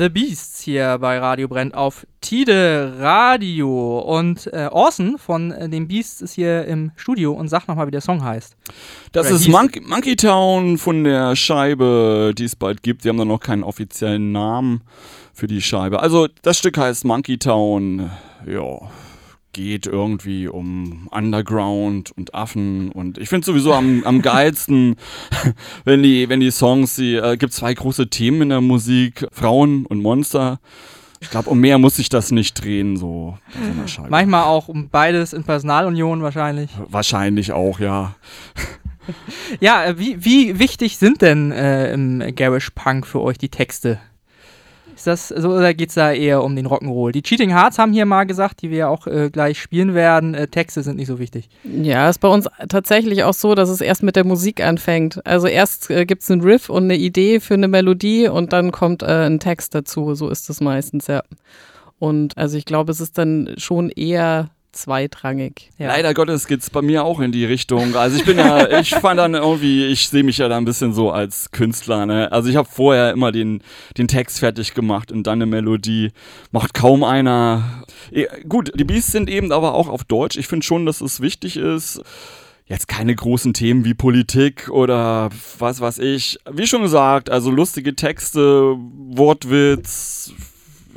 [0.02, 4.00] The Beasts hier bei Radio Brennt auf Tide Radio.
[4.00, 7.92] Und äh, Orson von äh, den Beasts ist hier im Studio und sagt nochmal, wie
[7.92, 8.56] der Song heißt.
[9.12, 13.04] Das Oder ist hieß- Monkey, Town von der Scheibe, die es bald gibt.
[13.04, 14.82] Die haben da noch keinen offiziellen Namen
[15.36, 16.00] für die Scheibe.
[16.00, 18.10] Also das Stück heißt Monkey Town.
[18.48, 18.80] Ja,
[19.54, 24.96] geht irgendwie um Underground und Affen und ich finde sowieso am, am geilsten,
[25.86, 29.86] wenn die, wenn die Songs, die äh, gibt zwei große Themen in der Musik, Frauen
[29.86, 30.60] und Monster.
[31.20, 33.38] Ich glaube, um mehr muss sich das nicht drehen, so so.
[34.10, 36.70] Manchmal auch um beides in Personalunion wahrscheinlich.
[36.88, 38.16] Wahrscheinlich auch, ja.
[39.60, 44.00] Ja, äh, wie, wie wichtig sind denn äh, im Garish Punk für euch die Texte?
[45.02, 47.12] Ist das so oder geht es da eher um den Rock'n'Roll?
[47.12, 50.36] Die Cheating Hearts haben hier mal gesagt, die wir ja auch äh, gleich spielen werden,
[50.36, 51.50] äh, Texte sind nicht so wichtig.
[51.64, 55.26] Ja, ist bei uns tatsächlich auch so, dass es erst mit der Musik anfängt.
[55.26, 58.72] Also erst äh, gibt es einen Riff und eine Idee für eine Melodie und dann
[58.72, 60.14] kommt äh, ein Text dazu.
[60.14, 61.24] So ist es meistens, ja.
[61.98, 65.70] Und also ich glaube, es ist dann schon eher zweitrangig.
[65.78, 65.88] Ja.
[65.88, 67.96] Leider Gottes geht's bei mir auch in die Richtung.
[67.96, 70.94] Also ich bin ja, ich fand dann irgendwie, ich sehe mich ja da ein bisschen
[70.94, 72.06] so als Künstler.
[72.06, 72.32] Ne?
[72.32, 73.64] Also ich habe vorher immer den,
[73.98, 76.12] den Text fertig gemacht und dann eine Melodie.
[76.52, 77.84] Macht kaum einer.
[78.12, 80.38] Eh, Gut, die Beats sind eben aber auch auf Deutsch.
[80.38, 82.02] Ich finde schon, dass es wichtig ist.
[82.66, 85.30] Jetzt keine großen Themen wie Politik oder
[85.60, 86.40] was weiß ich.
[86.50, 88.78] Wie schon gesagt, also lustige Texte,
[89.10, 90.34] Wortwitz.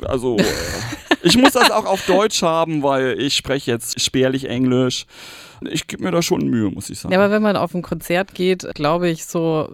[0.05, 0.43] Also, äh,
[1.23, 5.05] ich muss das auch auf Deutsch haben, weil ich spreche jetzt spärlich Englisch.
[5.61, 7.13] Ich gebe mir da schon Mühe, muss ich sagen.
[7.13, 9.69] Ja, aber wenn man auf ein Konzert geht, glaube ich, so,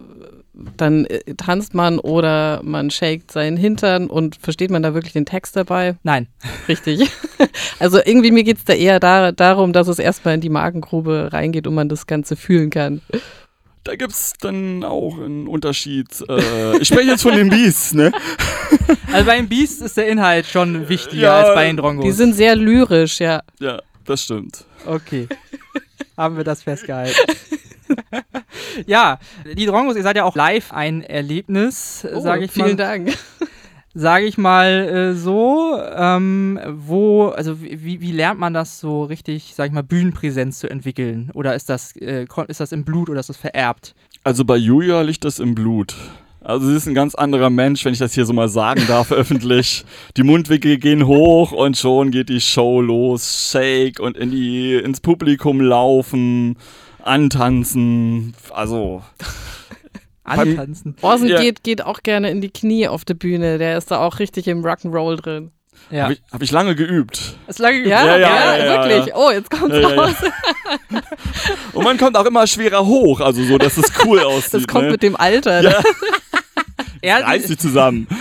[0.76, 5.26] dann äh, tanzt man oder man shakt seinen Hintern und versteht man da wirklich den
[5.26, 5.96] Text dabei?
[6.02, 6.28] Nein.
[6.68, 7.10] Richtig.
[7.80, 11.30] Also irgendwie mir geht es da eher da, darum, dass es erstmal in die Magengrube
[11.32, 13.00] reingeht und man das Ganze fühlen kann.
[13.84, 16.06] Da gibt's dann auch einen Unterschied.
[16.28, 18.12] Äh, ich spreche jetzt von den Beasts, ne?
[19.12, 22.04] Also bei den Beasts ist der Inhalt schon wichtiger Ja, als bei den Drongos.
[22.04, 23.42] Die sind sehr lyrisch, ja.
[23.60, 24.64] Ja, das stimmt.
[24.86, 25.28] Okay.
[26.16, 27.14] Haben wir das festgehalten.
[28.86, 29.18] ja,
[29.56, 32.76] die Drongos, ihr seid ja auch live ein Erlebnis, Oh, sage ich vielen mal.
[32.76, 33.18] Dank.
[33.94, 35.78] Sage ich mal äh, so.
[35.94, 40.70] Ähm, wo, also wie, wie lernt man das so richtig, sage ich mal, Bühnenpräsenz zu
[40.70, 41.30] entwickeln?
[41.34, 43.94] Oder ist das, äh, ist das im Blut oder ist das vererbt?
[44.24, 45.94] Also bei Julia liegt das im Blut.
[46.44, 49.12] Also sie ist ein ganz anderer Mensch, wenn ich das hier so mal sagen darf
[49.12, 49.84] öffentlich.
[50.16, 53.50] Die Mundwinkel gehen hoch und schon geht die Show los.
[53.50, 56.56] Shake und in die, ins Publikum laufen,
[57.02, 58.34] antanzen.
[58.50, 59.02] Also
[60.24, 60.96] Antanzen.
[61.02, 61.40] Orson Ja.
[61.40, 63.58] geht, geht auch gerne in die Knie auf der Bühne.
[63.58, 65.50] Der ist da auch richtig im Rock'n'Roll drin.
[65.90, 66.04] Ja.
[66.04, 67.34] habe ich, hab ich lange geübt.
[67.48, 69.06] Ist lange Ja, Ja, ja, ja, ja, ja, wirklich.
[69.06, 69.16] ja.
[69.16, 70.02] Oh, jetzt kommt's Ja, ja, ja.
[70.02, 70.14] raus.
[71.72, 74.54] Und man kommt auch immer schwerer hoch, also so, dass es cool aussieht.
[74.54, 74.90] Das kommt ne?
[74.92, 75.62] mit dem Alter.
[75.62, 75.82] Ja.
[77.04, 78.06] Ja, Reiß dich zusammen.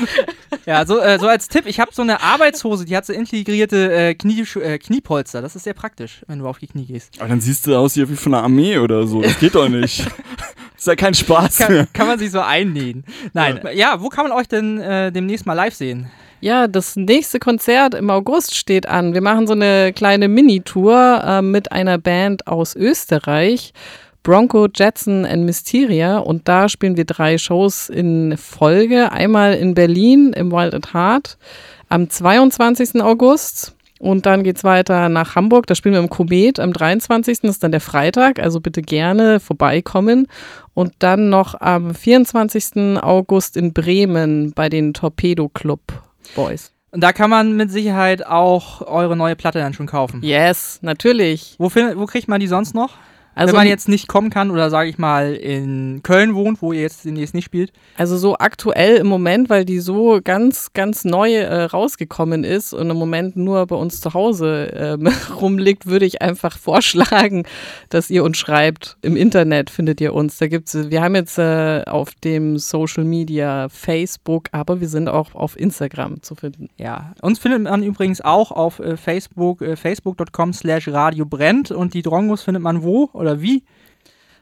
[0.65, 3.91] Ja, so, äh, so als Tipp, ich habe so eine Arbeitshose, die hat so integrierte
[3.91, 5.41] äh, Knie, äh, Kniepolster.
[5.41, 7.19] Das ist sehr praktisch, wenn du auf die Knie gehst.
[7.19, 9.21] Aber dann siehst du aus wie von der Armee oder so.
[9.21, 10.05] Das geht doch nicht.
[10.77, 11.67] ist ja kein Spaß mehr.
[11.67, 13.05] Kann, kann man sich so einnähen.
[13.33, 13.61] Nein.
[13.73, 16.11] Ja, wo kann man euch denn äh, demnächst mal live sehen?
[16.41, 19.13] Ja, das nächste Konzert im August steht an.
[19.13, 23.73] Wir machen so eine kleine Mini-Tour äh, mit einer Band aus Österreich,
[24.23, 26.17] Bronco, Jetson and Mysteria.
[26.17, 29.11] Und da spielen wir drei Shows in Folge.
[29.11, 31.37] Einmal in Berlin im Wild at Heart
[31.89, 33.01] am 22.
[33.01, 33.75] August.
[33.99, 35.67] Und dann geht's weiter nach Hamburg.
[35.67, 37.41] Da spielen wir im Komet am 23.
[37.41, 38.39] Das ist dann der Freitag.
[38.39, 40.27] Also bitte gerne vorbeikommen.
[40.73, 43.01] Und dann noch am 24.
[43.01, 45.81] August in Bremen bei den Torpedo Club
[46.35, 46.71] Boys.
[46.91, 50.21] Und da kann man mit Sicherheit auch eure neue Platte dann schon kaufen.
[50.23, 51.55] Yes, natürlich.
[51.57, 52.97] Wo, find, wo kriegt man die sonst noch?
[53.33, 56.73] Also, Wenn man jetzt nicht kommen kann oder sage ich mal in Köln wohnt, wo
[56.73, 57.71] ihr jetzt demnächst nicht spielt.
[57.95, 62.89] also so aktuell im Moment, weil die so ganz, ganz neu äh, rausgekommen ist und
[62.89, 65.07] im Moment nur bei uns zu Hause ähm,
[65.41, 67.45] rumliegt, würde ich einfach vorschlagen,
[67.89, 68.97] dass ihr uns schreibt.
[69.01, 70.37] Im Internet findet ihr uns.
[70.37, 75.35] Da gibt's, wir haben jetzt äh, auf dem Social Media Facebook, aber wir sind auch
[75.35, 76.69] auf Instagram zu finden.
[76.77, 81.93] Ja, uns findet man übrigens auch auf äh, Facebook, äh, facebook.com slash Radio brennt und
[81.93, 83.63] die Drongos findet man wo oder wie?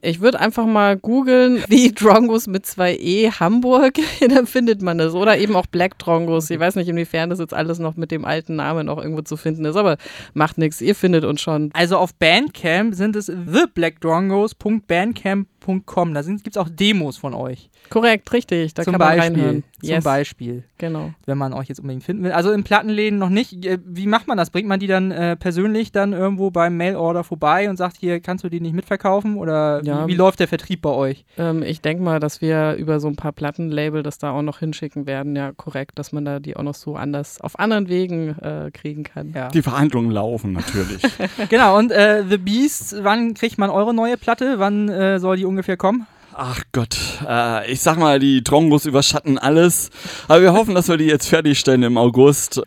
[0.01, 3.99] Ich würde einfach mal googeln, wie Drongos mit zwei E Hamburg,
[4.29, 5.13] dann findet man das.
[5.13, 6.49] Oder eben auch Black Drongos.
[6.49, 9.35] Ich weiß nicht, inwiefern das jetzt alles noch mit dem alten Namen noch irgendwo zu
[9.37, 9.97] finden ist, aber
[10.33, 10.81] macht nichts.
[10.81, 11.69] Ihr findet uns schon.
[11.73, 15.45] Also auf Bandcamp sind es theblackdrongos.bandcamp.com.
[15.77, 17.69] Da gibt es auch Demos von euch.
[17.89, 18.73] Korrekt, richtig.
[18.73, 19.33] Da zum kann man Beispiel.
[19.35, 19.63] reinhören.
[19.79, 20.63] Zum Yes, Beispiel.
[20.77, 21.11] genau.
[21.25, 22.31] wenn man euch jetzt unbedingt finden will.
[22.33, 23.65] Also in Plattenläden noch nicht.
[23.65, 24.49] Äh, Wie macht man das?
[24.49, 28.43] Bringt man die dann äh, persönlich dann irgendwo beim Mailorder vorbei und sagt, hier kannst
[28.43, 29.37] du die nicht mitverkaufen?
[29.37, 30.05] Oder Ja.
[30.05, 31.23] wie, wie läuft der Vertrieb bei euch?
[31.37, 34.59] Ähm, ich denke mal, dass wir über so ein paar Plattenlabel das da auch noch
[34.59, 35.35] hinschicken werden.
[35.35, 39.03] Ja, korrekt, dass man da die auch noch so anders auf anderen Wegen äh, kriegen
[39.03, 39.31] kann.
[39.33, 39.47] Ja.
[39.49, 41.01] Die Verhandlungen laufen natürlich.
[41.49, 44.55] genau, und äh, The Beast, wann kriegt man eure neue Platte?
[44.59, 46.07] Wann äh, soll die ungefähr kommen?
[46.33, 46.97] Ach Gott,
[47.27, 49.89] äh, ich sag mal, die Drongos überschatten alles.
[50.27, 52.61] Aber wir hoffen, dass wir die jetzt fertigstellen im August.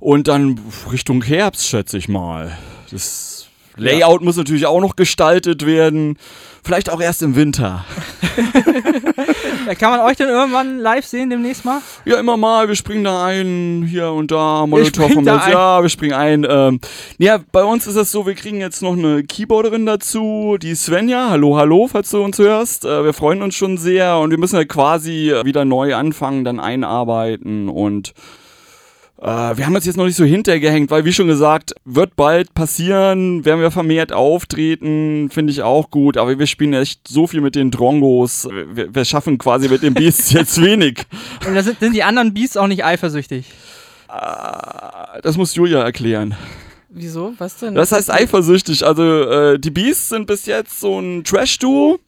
[0.00, 0.60] Und dann
[0.92, 2.56] Richtung Herbst, schätze ich mal.
[2.90, 3.37] Das
[3.78, 6.18] Layout muss natürlich auch noch gestaltet werden.
[6.62, 7.84] Vielleicht auch erst im Winter.
[9.66, 11.82] Ja, kann man euch denn irgendwann live sehen demnächst mal?
[12.06, 15.44] Ja, immer mal, wir springen da ein, hier und da, Monitor vom da Netz.
[15.44, 15.52] ein.
[15.52, 16.46] Ja, wir springen ein.
[16.48, 16.80] Ähm,
[17.18, 21.28] ja, bei uns ist es so, wir kriegen jetzt noch eine Keyboarderin dazu, die Svenja.
[21.28, 22.86] Hallo, hallo, falls du uns hörst.
[22.86, 26.60] Äh, wir freuen uns schon sehr und wir müssen ja quasi wieder neu anfangen, dann
[26.60, 28.12] einarbeiten und äh,
[29.20, 33.44] wir haben uns jetzt noch nicht so hintergehängt, weil wie schon gesagt, wird bald passieren,
[33.44, 37.56] werden wir vermehrt auftreten, finde ich auch gut, aber wir spielen echt so viel mit
[37.56, 38.48] den Drongos.
[38.72, 41.04] Wir, wir schaffen quasi mit den Beasts jetzt wenig.
[41.46, 43.46] Und da sind, sind die anderen Beasts auch nicht eifersüchtig.
[44.08, 46.36] Das muss Julia erklären.
[46.88, 47.34] Wieso?
[47.38, 47.74] Was denn?
[47.74, 48.86] Das heißt eifersüchtig.
[48.86, 51.98] Also äh, die Beasts sind bis jetzt so ein Trash-Duo.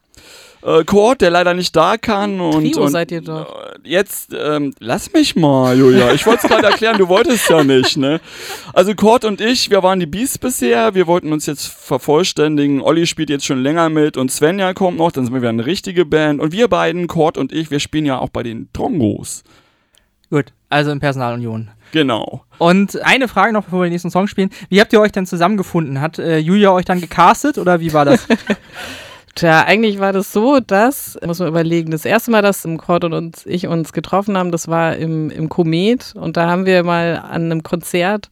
[0.63, 2.41] Äh, Cord, der leider nicht da kann.
[2.41, 3.49] Und, Trio und seid ihr doch.
[3.65, 6.13] äh, Jetzt, ähm, lass mich mal, Julia.
[6.13, 8.21] Ich wollte es gerade erklären, du wolltest ja nicht, ne?
[8.75, 10.95] Also Cord und ich, wir waren die Beasts bisher.
[10.95, 12.83] Wir wollten uns jetzt vervollständigen.
[12.83, 15.13] Olli spielt jetzt schon länger mit und Svenja kommt noch.
[15.13, 16.41] Dann sind wir wieder eine richtige Band.
[16.41, 19.43] Und wir beiden, Cord und ich, wir spielen ja auch bei den Drongos.
[20.31, 21.71] Gut, also in Personalunion.
[21.93, 22.45] Genau.
[22.59, 24.51] Und eine Frage noch, bevor wir den nächsten Song spielen.
[24.69, 26.01] Wie habt ihr euch denn zusammengefunden?
[26.01, 28.29] Hat äh, Julia euch dann gecastet oder wie war das?
[29.35, 33.47] Tja, eigentlich war das so, dass, muss man überlegen, das erste Mal, dass Cord und
[33.47, 36.13] ich uns getroffen haben, das war im, im Komet.
[36.17, 38.29] Und da haben wir mal an einem Konzert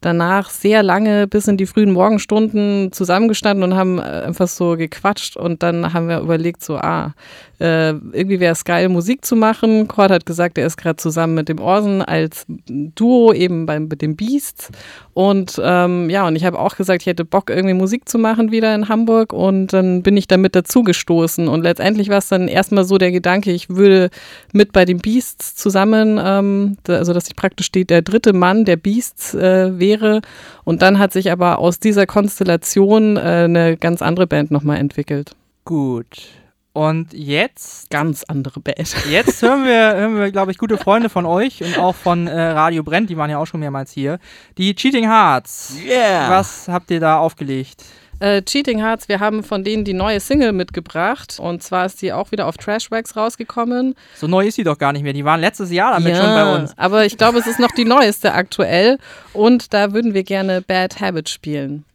[0.00, 5.36] danach sehr lange bis in die frühen Morgenstunden zusammengestanden und haben äh, einfach so gequatscht
[5.36, 7.14] und dann haben wir überlegt, so, ah,
[7.58, 9.88] äh, irgendwie wäre es geil, Musik zu machen.
[9.88, 14.02] Cord hat gesagt, er ist gerade zusammen mit dem Orson als Duo eben beim, mit
[14.02, 14.70] dem Beasts.
[15.14, 18.52] Und ähm, ja, und ich habe auch gesagt, ich hätte Bock, irgendwie Musik zu machen
[18.52, 19.32] wieder in Hamburg.
[19.32, 21.48] Und dann bin ich damit dazugestoßen.
[21.48, 24.10] Und letztendlich war es dann erstmal so der Gedanke, ich würde
[24.52, 28.76] mit bei den Beasts zusammen, ähm, also dass ich praktisch die, der dritte Mann der
[28.76, 29.85] Beasts äh, wäre.
[30.64, 35.32] Und dann hat sich aber aus dieser Konstellation äh, eine ganz andere Band nochmal entwickelt.
[35.64, 36.28] Gut.
[36.76, 38.94] Und jetzt, Ganz andere Band.
[39.10, 42.38] jetzt hören wir, hören wir glaube ich, gute Freunde von euch und auch von äh,
[42.38, 44.18] Radio Brent, die waren ja auch schon mehrmals hier.
[44.58, 45.74] Die Cheating Hearts.
[45.82, 46.28] Yeah.
[46.28, 47.82] Was habt ihr da aufgelegt?
[48.18, 51.38] Äh, Cheating Hearts, wir haben von denen die neue Single mitgebracht.
[51.38, 53.94] Und zwar ist die auch wieder auf Trashwax rausgekommen.
[54.16, 55.12] So neu ist sie doch gar nicht mehr.
[55.12, 56.72] Die waren letztes Jahr damit schon bei uns.
[56.76, 58.98] aber ich glaube, es ist noch die neueste aktuell.
[59.32, 61.85] Und da würden wir gerne Bad Habit spielen.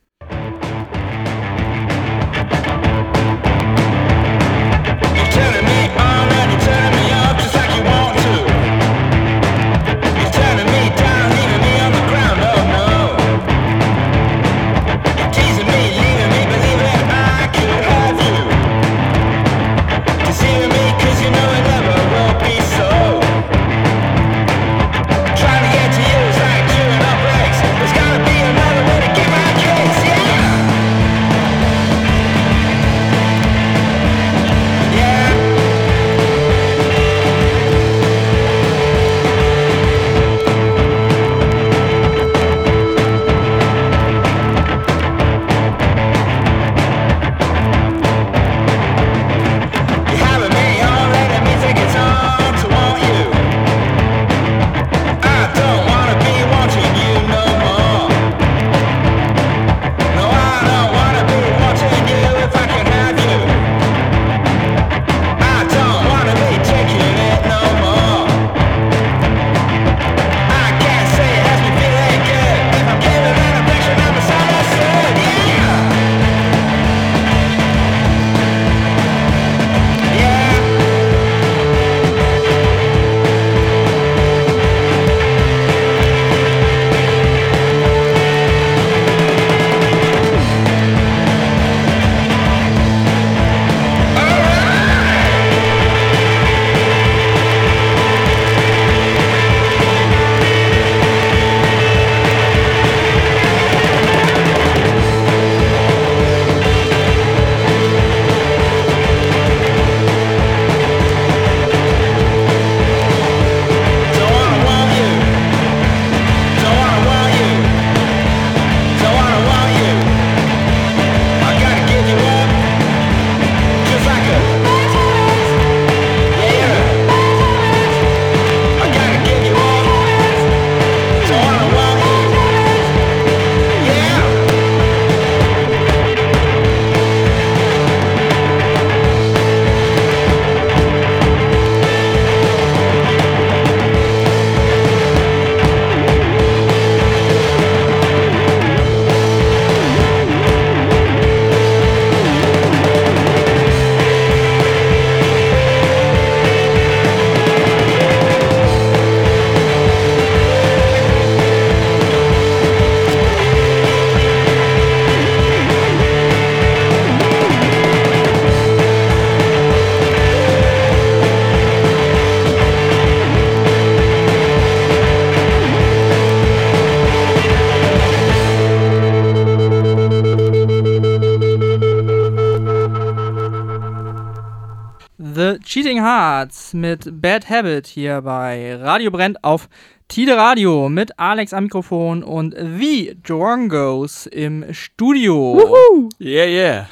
[186.02, 189.70] Hearts mit Bad Habit hier bei Radio Brennt auf
[190.08, 196.10] Tide Radio mit Alex am Mikrofon und The Drongos im Studio.
[196.20, 196.89] Yeah, yeah.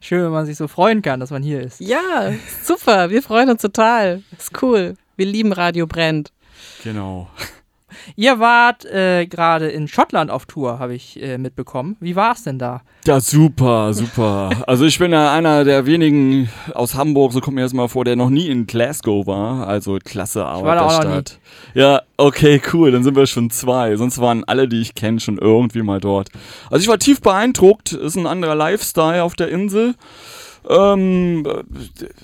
[0.00, 1.80] Schön, wenn man sich so freuen kann, dass man hier ist.
[1.80, 2.32] Ja,
[2.62, 3.10] super.
[3.10, 4.22] Wir freuen uns total.
[4.38, 4.94] Ist cool.
[5.16, 6.32] Wir lieben Radio Brennt.
[6.84, 7.28] Genau.
[8.14, 11.96] Ihr wart äh, gerade in Schottland auf Tour, habe ich äh, mitbekommen.
[12.00, 12.82] Wie war es denn da?
[13.06, 14.50] Ja, super, super.
[14.66, 18.04] Also ich bin ja einer der wenigen aus Hamburg, so kommt mir das mal vor,
[18.04, 19.66] der noch nie in Glasgow war.
[19.66, 21.38] Also klasse war da auch noch Arbeiterstadt.
[21.74, 23.96] Ja, okay, cool, dann sind wir schon zwei.
[23.96, 26.30] Sonst waren alle, die ich kenne, schon irgendwie mal dort.
[26.70, 27.92] Also ich war tief beeindruckt.
[27.92, 29.94] Ist ein anderer Lifestyle auf der Insel.
[30.68, 31.62] Ähm, äh,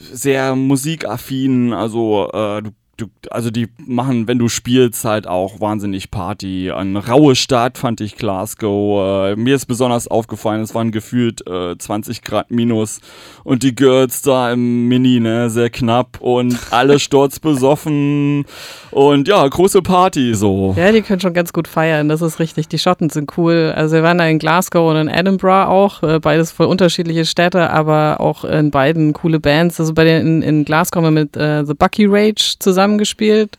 [0.01, 6.11] sehr musikaffin, also äh, du Du, also die machen, wenn du spielst, halt auch wahnsinnig
[6.11, 6.70] Party.
[6.70, 9.30] Eine raue Stadt fand ich Glasgow.
[9.30, 13.01] Äh, mir ist besonders aufgefallen, es waren gefühlt äh, 20 Grad minus
[13.45, 18.45] und die Girls da im Mini, ne, sehr knapp und alle sturzbesoffen
[18.90, 20.74] und ja, große Party so.
[20.76, 22.09] Ja, die können schon ganz gut feiern.
[22.11, 22.68] Das ist richtig.
[22.68, 23.72] Die Schotten sind cool.
[23.74, 26.03] Also wir waren da in Glasgow und in Edinburgh auch.
[26.03, 29.80] äh, Beides voll unterschiedliche Städte, aber auch in beiden coole Bands.
[29.80, 33.59] Also bei den in, in Glasgow haben wir mit äh, The Bucky Rage zusammengespielt.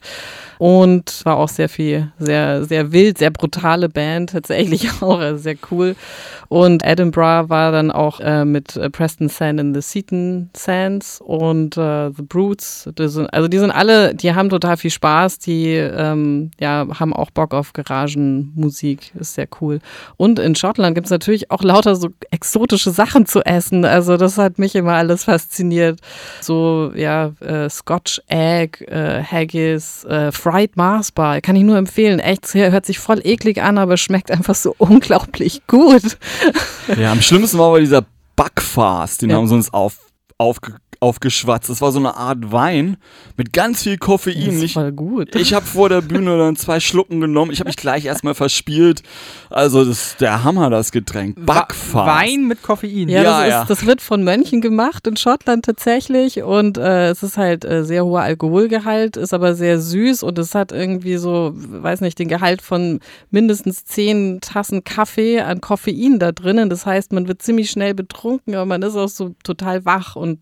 [0.59, 5.55] Und war auch sehr viel, sehr, sehr wild, sehr brutale Band, tatsächlich auch, also sehr
[5.71, 5.95] cool.
[6.47, 11.76] Und Edinburgh war dann auch äh, mit äh, Preston Sand and the Seaton Sands und
[11.76, 12.88] äh, The Brutes.
[12.95, 17.32] Sind, also die sind alle, die haben total viel Spaß, die ähm, ja, haben auch
[17.32, 19.80] Bock auf Garagenmusik, ist sehr cool.
[20.15, 23.84] Und in Schottland gibt es natürlich auch lauter so exotische Sachen zu essen.
[23.84, 25.99] Also das hat mich immer alles fasziniert.
[26.39, 28.86] So, ja, äh, Scotch Egg,
[29.20, 32.20] äh, Haggis, äh, Fried Mars Bar, kann ich nur empfehlen.
[32.20, 36.18] Echt, hört sich voll eklig an, aber schmeckt einfach so unglaublich gut.
[36.97, 38.05] Ja, am schlimmsten war aber dieser
[38.36, 39.38] Backfast, den Ja.
[39.38, 39.97] haben sie uns auf,
[40.38, 41.70] aufge, aufgeschwatzt.
[41.70, 42.97] Das war so eine Art Wein
[43.38, 44.36] mit ganz viel Das Koffein.
[44.36, 45.36] ist Ich, voll gut.
[45.36, 47.51] ich habe vor der Bühne dann zwei Schlucken genommen.
[47.51, 49.04] Ich habe mich gleich erstmal verspielt.
[49.49, 51.45] Also das ist der Hammer, das Getränk.
[51.45, 52.08] Backfast.
[52.08, 53.10] Wein mit Koffein.
[53.10, 53.66] Ja, Ja, das, ist, ja.
[53.66, 58.06] das wird von Mönchen gemacht in Schottland tatsächlich und äh, es ist halt äh, sehr
[58.06, 62.62] hoher Alkoholgehalt, ist aber sehr süß und es hat irgendwie so, weiß nicht, den Gehalt
[62.62, 62.99] von
[63.30, 66.70] mindestens zehn Tassen Kaffee an Koffein da drinnen.
[66.70, 70.41] Das heißt, man wird ziemlich schnell betrunken, aber man ist auch so total wach und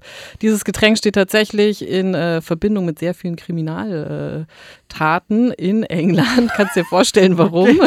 [0.52, 6.52] dieses Getränk steht tatsächlich in äh, Verbindung mit sehr vielen Kriminaltaten äh, in England.
[6.56, 7.80] Kannst dir vorstellen, warum.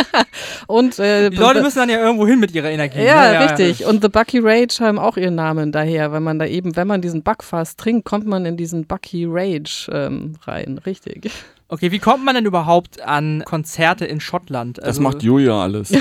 [0.66, 3.00] und äh, Die Leute müssen dann ja irgendwo hin mit ihrer Energie.
[3.02, 3.44] ja, ne?
[3.44, 3.86] richtig.
[3.86, 7.00] Und The Bucky Rage haben auch ihren Namen daher, weil man da eben, wenn man
[7.00, 10.78] diesen Backfass trinkt, kommt man in diesen Bucky Rage ähm, rein.
[10.84, 11.30] Richtig.
[11.68, 14.78] Okay, wie kommt man denn überhaupt an Konzerte in Schottland?
[14.78, 15.92] Das Also- macht Julia alles.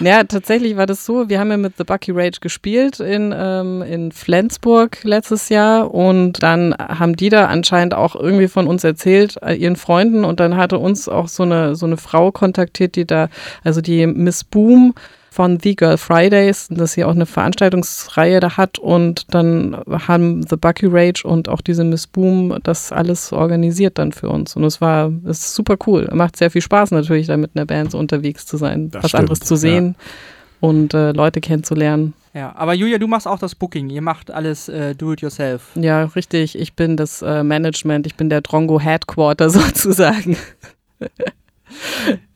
[0.00, 1.28] Ja, tatsächlich war das so.
[1.28, 6.42] Wir haben ja mit The Bucky Rage gespielt in, ähm, in Flensburg letztes Jahr und
[6.42, 10.56] dann haben die da anscheinend auch irgendwie von uns erzählt, äh, ihren Freunden und dann
[10.56, 13.28] hatte uns auch so eine, so eine Frau kontaktiert, die da,
[13.64, 14.94] also die Miss Boom
[15.32, 20.56] von The Girl Fridays, dass sie auch eine Veranstaltungsreihe da hat und dann haben The
[20.56, 24.82] Bucky Rage und auch diese Miss Boom das alles organisiert dann für uns und es
[24.82, 26.06] war, es ist super cool.
[26.12, 29.10] Macht sehr viel Spaß natürlich, da mit einer Band so unterwegs zu sein, Das was
[29.10, 29.94] stimmt, anderes zu sehen
[30.60, 32.12] und äh, Leute kennenzulernen.
[32.34, 33.88] Ja, aber Julia, du machst auch das Booking.
[33.90, 35.70] Ihr macht alles äh, do-it-yourself.
[35.74, 36.58] Ja, richtig.
[36.58, 40.36] Ich bin das äh, Management, ich bin der Drongo Headquarter sozusagen.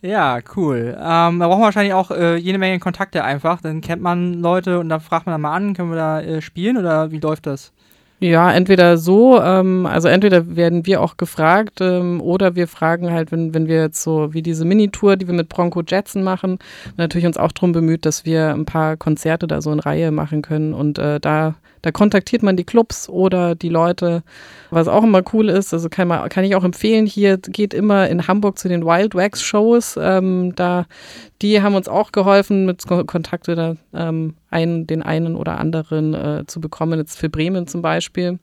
[0.03, 0.97] Ja, cool.
[0.99, 3.61] Ähm, da braucht man wahrscheinlich auch äh, jede Menge Kontakte einfach.
[3.61, 6.41] Dann kennt man Leute und dann fragt man dann mal an, können wir da äh,
[6.41, 7.73] spielen oder wie läuft das?
[8.19, 13.31] Ja, entweder so, ähm, also entweder werden wir auch gefragt ähm, oder wir fragen halt,
[13.31, 16.59] wenn, wenn wir jetzt so wie diese Minitour, die wir mit Bronco Jetson machen,
[16.97, 20.41] natürlich uns auch darum bemüht, dass wir ein paar Konzerte da so in Reihe machen
[20.41, 21.57] können und äh, da,
[21.87, 24.25] da kontaktiert man die Clubs oder die Leute,
[24.71, 28.09] was auch immer cool ist, also kann, man, kann ich auch empfehlen, hier geht immer
[28.09, 30.87] in Hamburg zu den Wild Wax Shows, ähm, da,
[31.43, 36.13] die haben uns auch geholfen, mit Ko- Kontakte da ähm, einen, den einen oder anderen
[36.15, 38.41] äh, zu bekommen, jetzt für Bremen zum Beispiel.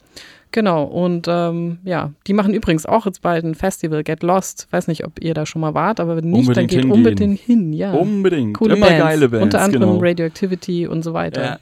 [0.53, 4.67] Genau, und ähm, ja, die machen übrigens auch jetzt bald ein Festival, Get Lost.
[4.71, 6.91] Weiß nicht, ob ihr da schon mal wart, aber wenn nicht, dann Unbedingt geht hingehen.
[6.95, 7.73] unbedingt hin.
[7.73, 8.55] Ja, Unbedingt.
[8.55, 9.03] coole Immer Bands.
[9.03, 9.43] geile Bands.
[9.43, 9.99] Unter anderem genau.
[10.01, 11.43] Radioactivity und so weiter.
[11.43, 11.57] Ja.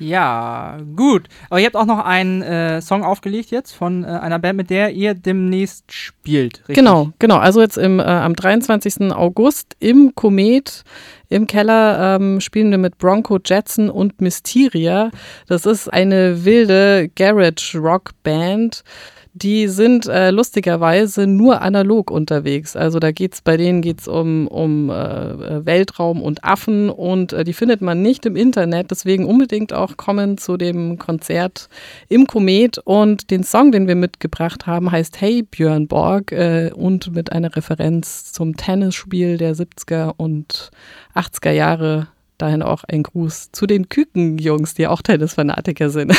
[0.00, 1.28] Ja, gut.
[1.48, 4.70] Aber ihr habt auch noch einen äh, Song aufgelegt jetzt von äh, einer Band, mit
[4.70, 6.60] der ihr demnächst spielt.
[6.60, 6.74] Richtig?
[6.74, 7.36] Genau, genau.
[7.36, 9.12] Also jetzt im, äh, am 23.
[9.12, 10.84] August im Komet
[11.28, 15.10] im Keller ähm, spielen wir mit Bronco Jetson und Mysteria.
[15.46, 18.82] Das ist eine wilde Garage Rock Band,
[19.32, 22.74] die sind äh, lustigerweise nur analog unterwegs.
[22.74, 27.52] Also da geht's bei denen geht's um, um äh, Weltraum und Affen und äh, die
[27.52, 28.90] findet man nicht im Internet.
[28.90, 31.68] Deswegen unbedingt auch kommen zu dem Konzert
[32.08, 32.78] im Komet.
[32.78, 37.54] Und den Song, den wir mitgebracht haben, heißt Hey Björn Borg äh, und mit einer
[37.54, 40.70] Referenz zum Tennisspiel der 70er und
[41.14, 42.08] 80er Jahre.
[42.36, 46.16] Dahin auch ein Gruß zu den Küken-Jungs, die auch Tennisfanatiker sind.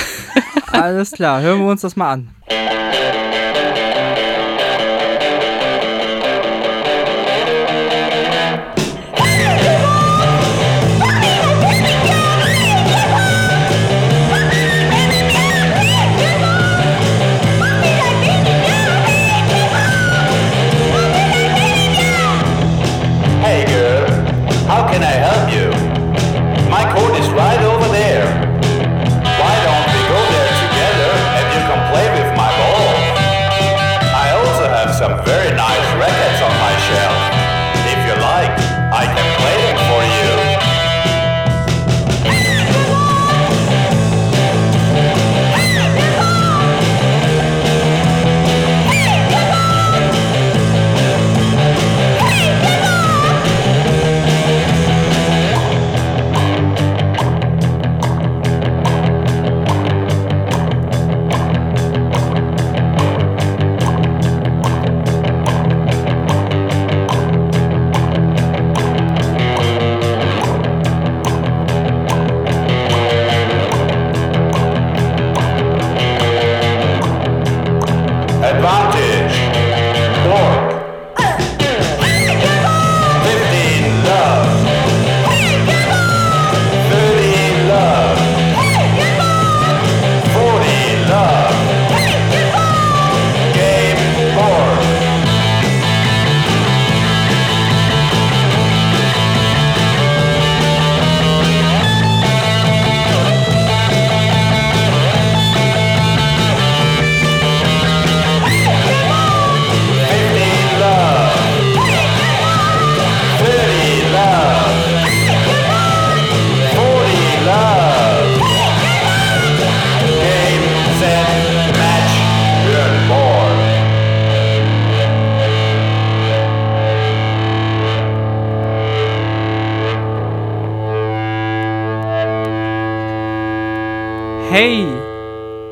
[0.71, 2.29] Alles klar, hören wir uns das mal an.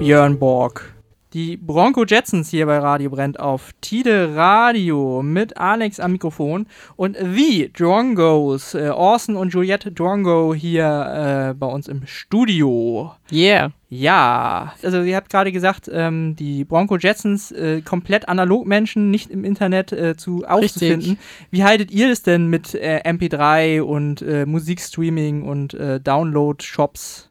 [0.10, 0.92] Björn Borg.
[1.34, 7.16] Die Bronco Jetsons hier bei Radio Brennt auf Tide Radio mit Alex am Mikrofon und
[7.22, 13.14] wie Drongos, äh, Orson und Juliette Drongo hier äh, bei uns im Studio.
[13.32, 13.72] Yeah.
[13.90, 19.30] Ja, also ihr habt gerade gesagt, ähm, die Bronco Jetsons äh, komplett analog Menschen, nicht
[19.30, 21.20] im Internet äh, zu aufzufinden.
[21.52, 27.29] Wie haltet ihr es denn mit äh, MP3 und äh, Musikstreaming und Download-Shops?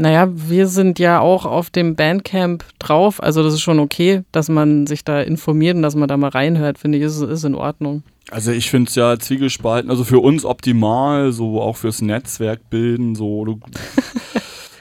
[0.00, 3.22] Naja, wir sind ja auch auf dem Bandcamp drauf.
[3.22, 6.30] Also das ist schon okay, dass man sich da informiert und dass man da mal
[6.30, 8.02] reinhört, finde ich, ist, ist in Ordnung.
[8.30, 13.14] Also ich finde es ja zwiegespalten, also für uns optimal, so auch fürs Netzwerk bilden,
[13.14, 13.44] so.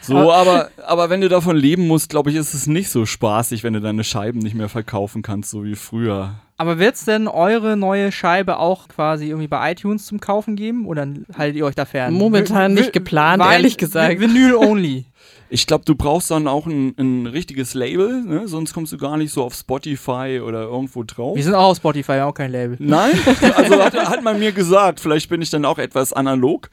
[0.09, 3.63] So, aber, aber wenn du davon leben musst, glaube ich, ist es nicht so spaßig,
[3.63, 6.35] wenn du deine Scheiben nicht mehr verkaufen kannst, so wie früher.
[6.57, 10.85] Aber wird es denn eure neue Scheibe auch quasi irgendwie bei iTunes zum Kaufen geben
[10.85, 11.07] oder
[11.37, 12.13] haltet ihr euch da fern?
[12.13, 14.19] Momentan Vi- nicht geplant, ehrlich gesagt.
[14.19, 15.05] Vinyl only.
[15.51, 18.47] Ich glaube, du brauchst dann auch ein, ein richtiges Label, ne?
[18.47, 21.35] sonst kommst du gar nicht so auf Spotify oder irgendwo drauf.
[21.35, 22.77] Wir sind auch auf Spotify, auch kein Label.
[22.79, 23.13] Nein,
[23.57, 26.69] also hat, hat man mir gesagt, vielleicht bin ich dann auch etwas analog.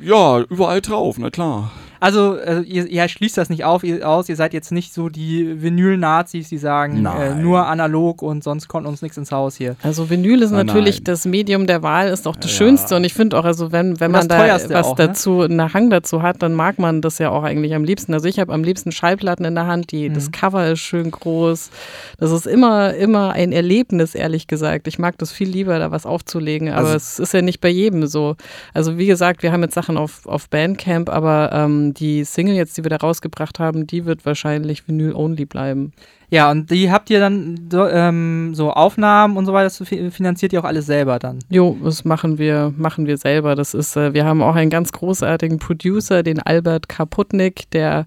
[0.00, 1.72] Ja, überall drauf, na klar.
[2.00, 5.08] Also, äh, ihr, ihr schließt das nicht auf, ihr, aus, ihr seid jetzt nicht so
[5.08, 9.76] die Vinyl-Nazis, die sagen, äh, nur analog und sonst kommt uns nichts ins Haus hier.
[9.82, 11.04] Also Vinyl ist Nein, natürlich nein.
[11.04, 12.56] das Medium der Wahl, ist auch das Ja.
[12.58, 12.96] Schönste.
[12.96, 15.06] Und ich finde auch, also wenn, wenn man da was auch, ne?
[15.06, 18.14] dazu, einen Hang dazu hat, dann mag man das ja auch eigentlich am liebsten.
[18.14, 20.14] Also ich habe am liebsten Schallplatten in der Hand, die, Mhm.
[20.14, 21.70] das Cover ist schön groß.
[22.18, 24.86] Das ist immer, immer ein Erlebnis, ehrlich gesagt.
[24.88, 27.68] Ich mag das viel lieber, da was aufzulegen, aber Also- es ist ja nicht bei
[27.68, 28.36] jedem so.
[28.74, 32.76] Also wie gesagt, wir haben jetzt Sachen auf, auf Bandcamp, aber ähm, die Single jetzt,
[32.76, 35.92] die wir da rausgebracht haben, die wird wahrscheinlich Vinyl-only bleiben.
[36.32, 40.12] Ja, und die habt ihr dann so, ähm, so Aufnahmen und so weiter, das fi-
[40.12, 41.40] finanziert ihr auch alles selber dann.
[41.48, 43.56] Jo, das machen wir, machen wir selber.
[43.56, 48.06] Das ist, äh, wir haben auch einen ganz großartigen Producer, den Albert Kaputnik, der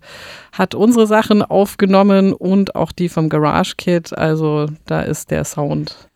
[0.53, 4.17] hat unsere Sachen aufgenommen und auch die vom Garage Kit.
[4.17, 6.09] Also da ist der Sound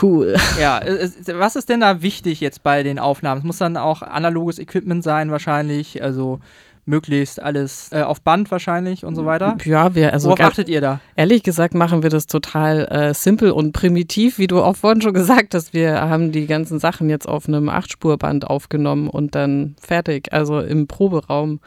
[0.00, 0.36] cool.
[0.60, 3.40] Ja, äh, was ist denn da wichtig jetzt bei den Aufnahmen?
[3.40, 6.40] Es muss dann auch analoges Equipment sein wahrscheinlich, also
[6.84, 9.56] möglichst alles äh, auf Band wahrscheinlich und so weiter.
[9.64, 11.00] Ja, wir, also Worauf achtet ihr da?
[11.14, 15.14] Ehrlich gesagt machen wir das total äh, simpel und primitiv, wie du auch vorhin schon
[15.14, 15.72] gesagt hast.
[15.74, 20.88] Wir haben die ganzen Sachen jetzt auf einem Achtspurband aufgenommen und dann fertig, also im
[20.88, 21.60] Proberaum.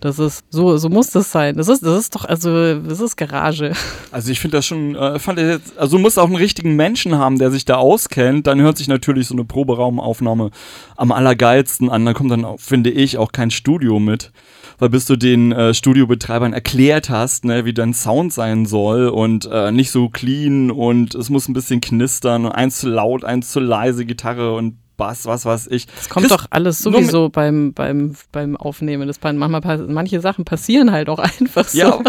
[0.00, 1.56] Das ist so, so muss das sein.
[1.56, 3.72] Das ist, das ist doch, also das ist Garage.
[4.10, 6.76] Also ich finde das schon, äh, fand ich jetzt, also du musst auch einen richtigen
[6.76, 8.46] Menschen haben, der sich da auskennt.
[8.46, 10.50] Dann hört sich natürlich so eine Proberaumaufnahme
[10.96, 12.06] am allergeilsten an.
[12.06, 14.32] Da kommt dann, finde ich, auch kein Studio mit.
[14.78, 19.48] Weil bis du den äh, Studiobetreibern erklärt hast, ne, wie dein Sound sein soll und
[19.50, 23.50] äh, nicht so clean und es muss ein bisschen knistern und eins zu laut, eins
[23.50, 25.86] zu leise, Gitarre und Bass, was weiß ich.
[25.86, 29.48] Das kommt Chris- doch alles sowieso beim, beim, beim Aufnehmen des Bandes.
[29.48, 31.78] Manchmal, manche Sachen passieren halt auch einfach so.
[31.78, 32.00] Ja,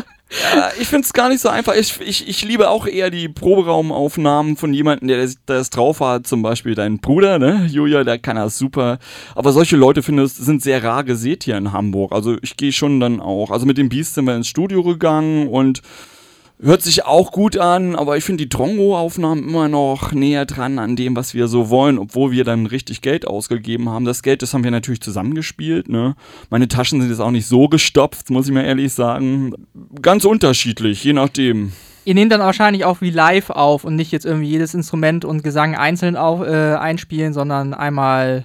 [0.54, 1.76] ja ich finde es gar nicht so einfach.
[1.76, 6.28] Ich, ich, ich liebe auch eher die Proberaumaufnahmen von jemandem, der das, drauf hat.
[6.28, 7.68] Zum Beispiel dein Bruder, ne?
[7.70, 9.00] Julia, der kann das super.
[9.36, 12.12] Aber solche Leute, finde ich, sind sehr rar gesät hier in Hamburg.
[12.12, 13.52] Also ich gehe schon dann auch.
[13.52, 15.82] Also mit dem Beast sind wir ins Studio gegangen und
[16.62, 20.98] Hört sich auch gut an, aber ich finde die Drongo-Aufnahmen immer noch näher dran an
[20.98, 24.04] dem, was wir so wollen, obwohl wir dann richtig Geld ausgegeben haben.
[24.04, 25.88] Das Geld, das haben wir natürlich zusammengespielt.
[25.88, 26.16] Ne?
[26.50, 29.54] Meine Taschen sind jetzt auch nicht so gestopft, muss ich mir ehrlich sagen.
[30.02, 31.72] Ganz unterschiedlich, je nachdem.
[32.04, 35.46] Ihr nehmt dann wahrscheinlich auch wie live auf und nicht jetzt irgendwie jedes Instrument und
[35.46, 38.44] Gesang einzeln auf, äh, einspielen, sondern einmal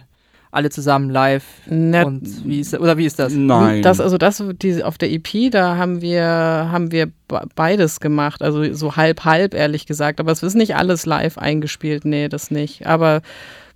[0.54, 1.44] alle zusammen live.
[1.66, 3.32] Na, und wie ist, oder wie ist das?
[3.32, 3.82] Nein.
[3.82, 8.42] Das, also das, die, auf der EP, da haben wir, haben wir be- beides gemacht.
[8.42, 10.20] Also so halb, halb, ehrlich gesagt.
[10.20, 12.04] Aber es ist nicht alles live eingespielt.
[12.04, 12.86] Nee, das nicht.
[12.86, 13.20] Aber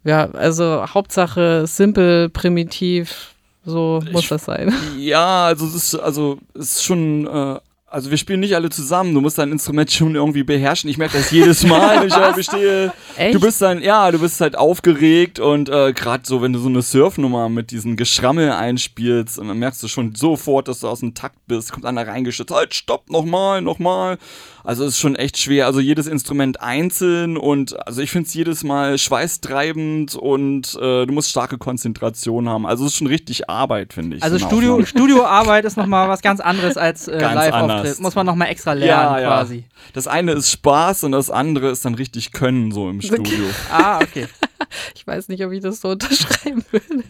[0.05, 4.73] ja, also Hauptsache simpel, primitiv, so muss Ich- das sein.
[4.99, 7.59] Ja, also es ist, also, es ist schon, äh,
[7.91, 9.15] also wir spielen nicht alle zusammen.
[9.15, 10.91] Du musst dein Instrument schon irgendwie beherrschen.
[10.91, 12.93] Ich merke das jedes Mal, wenn ich da bestehe.
[13.17, 13.35] Echt?
[13.35, 16.69] Du bist dann, ja, du bist halt aufgeregt und äh, gerade so, wenn du so
[16.69, 21.01] eine Surfnummer mit diesem Geschrammel einspielst und dann merkst du schon sofort, dass du aus
[21.01, 24.19] dem Takt bist, kommt einer reingeschützt, halt, stopp, nochmal, nochmal.
[24.65, 25.67] Also es ist schon echt schwer.
[25.67, 31.13] Also jedes Instrument einzeln und also ich finde es jedes Mal schweißtreibend und äh, du
[31.13, 32.67] musst starke Konzentration haben.
[32.67, 34.23] Also es ist schon richtig Arbeit, finde ich.
[34.23, 34.85] Also Studio.
[34.85, 38.01] Studioarbeit ist nochmal was ganz anderes als äh, Live-Auftritt.
[38.01, 39.65] Muss man nochmal extra lernen quasi.
[39.93, 43.45] Das eine ist Spaß und das andere ist dann richtig Können so im Studio.
[43.71, 44.27] Ah, okay.
[44.95, 47.05] Ich weiß nicht, ob ich das so unterschreiben würde.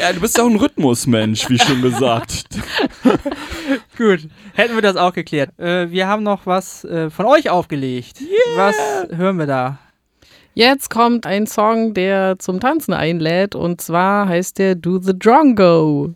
[0.00, 2.46] ja, du bist ja auch ein Rhythmusmensch, wie schon gesagt.
[3.96, 5.58] Gut, hätten wir das auch geklärt.
[5.58, 8.18] Äh, wir haben noch was äh, von euch aufgelegt.
[8.56, 8.76] Was
[9.10, 9.78] hören wir da?
[10.54, 13.54] Jetzt kommt ein Song, der zum Tanzen einlädt.
[13.54, 16.14] Und zwar heißt der Do the Drongo.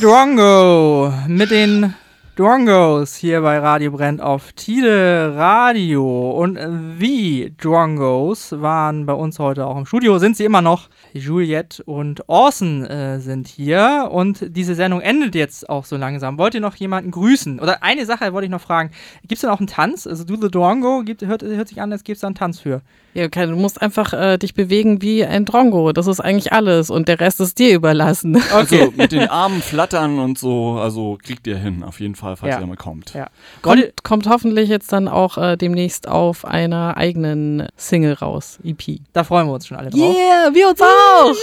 [0.00, 1.94] Drongo mit den
[2.34, 6.30] Drongos hier bei Radio Brennt auf Tide Radio.
[6.30, 6.58] Und
[6.98, 10.88] wie Drongos waren bei uns heute auch im Studio, sind sie immer noch.
[11.12, 16.38] Juliette und Orson äh, sind hier und diese Sendung endet jetzt auch so langsam.
[16.38, 17.60] Wollt ihr noch jemanden grüßen?
[17.60, 18.92] Oder eine Sache wollte ich noch fragen.
[19.20, 20.06] Gibt es denn auch einen Tanz?
[20.06, 22.58] Also Do the Drongo, gibt, hört, hört sich an, als gäbe es da einen Tanz
[22.58, 22.80] für.
[23.12, 25.92] Ja, okay, du musst einfach äh, dich bewegen wie ein Drongo.
[25.92, 28.40] Das ist eigentlich alles und der Rest ist dir überlassen.
[28.52, 32.54] Also mit den Armen flattern und so, also kriegt ihr hin, auf jeden Fall, falls
[32.54, 32.60] Ja.
[32.60, 33.12] ihr mal kommt.
[33.14, 33.26] Ja.
[33.62, 39.00] Kommt, kommt hoffentlich jetzt dann auch äh, demnächst auf einer eigenen Single raus, EP.
[39.12, 40.00] da freuen wir uns schon alle drauf.
[40.16, 41.34] Yeah, wir uns auch!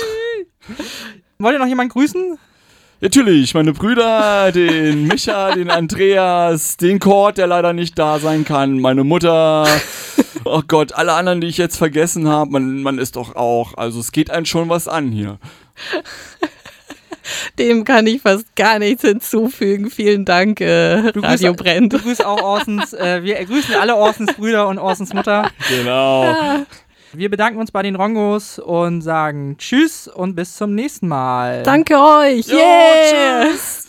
[1.39, 2.37] Wollt ihr noch jemanden grüßen?
[2.99, 8.79] Natürlich, meine Brüder, den Micha, den Andreas, den Kurt, der leider nicht da sein kann,
[8.79, 9.67] meine Mutter.
[10.45, 13.99] Oh Gott, alle anderen, die ich jetzt vergessen habe, man, man ist doch auch, also
[13.99, 15.37] es geht einem schon was an hier.
[17.59, 19.89] Dem kann ich fast gar nichts hinzufügen.
[19.89, 21.93] Vielen Dank, äh, Du Radio grüßt- Brennt.
[21.93, 25.51] Du grüßt auch Orsons, äh, wir grüßen alle Orsons Brüder und Orsons Mutter.
[25.69, 26.33] Genau.
[27.13, 31.63] Wir bedanken uns bei den Rongos und sagen Tschüss und bis zum nächsten Mal.
[31.63, 32.47] Danke euch.
[32.47, 33.45] Jo, Yeah!
[33.49, 33.83] tschüss.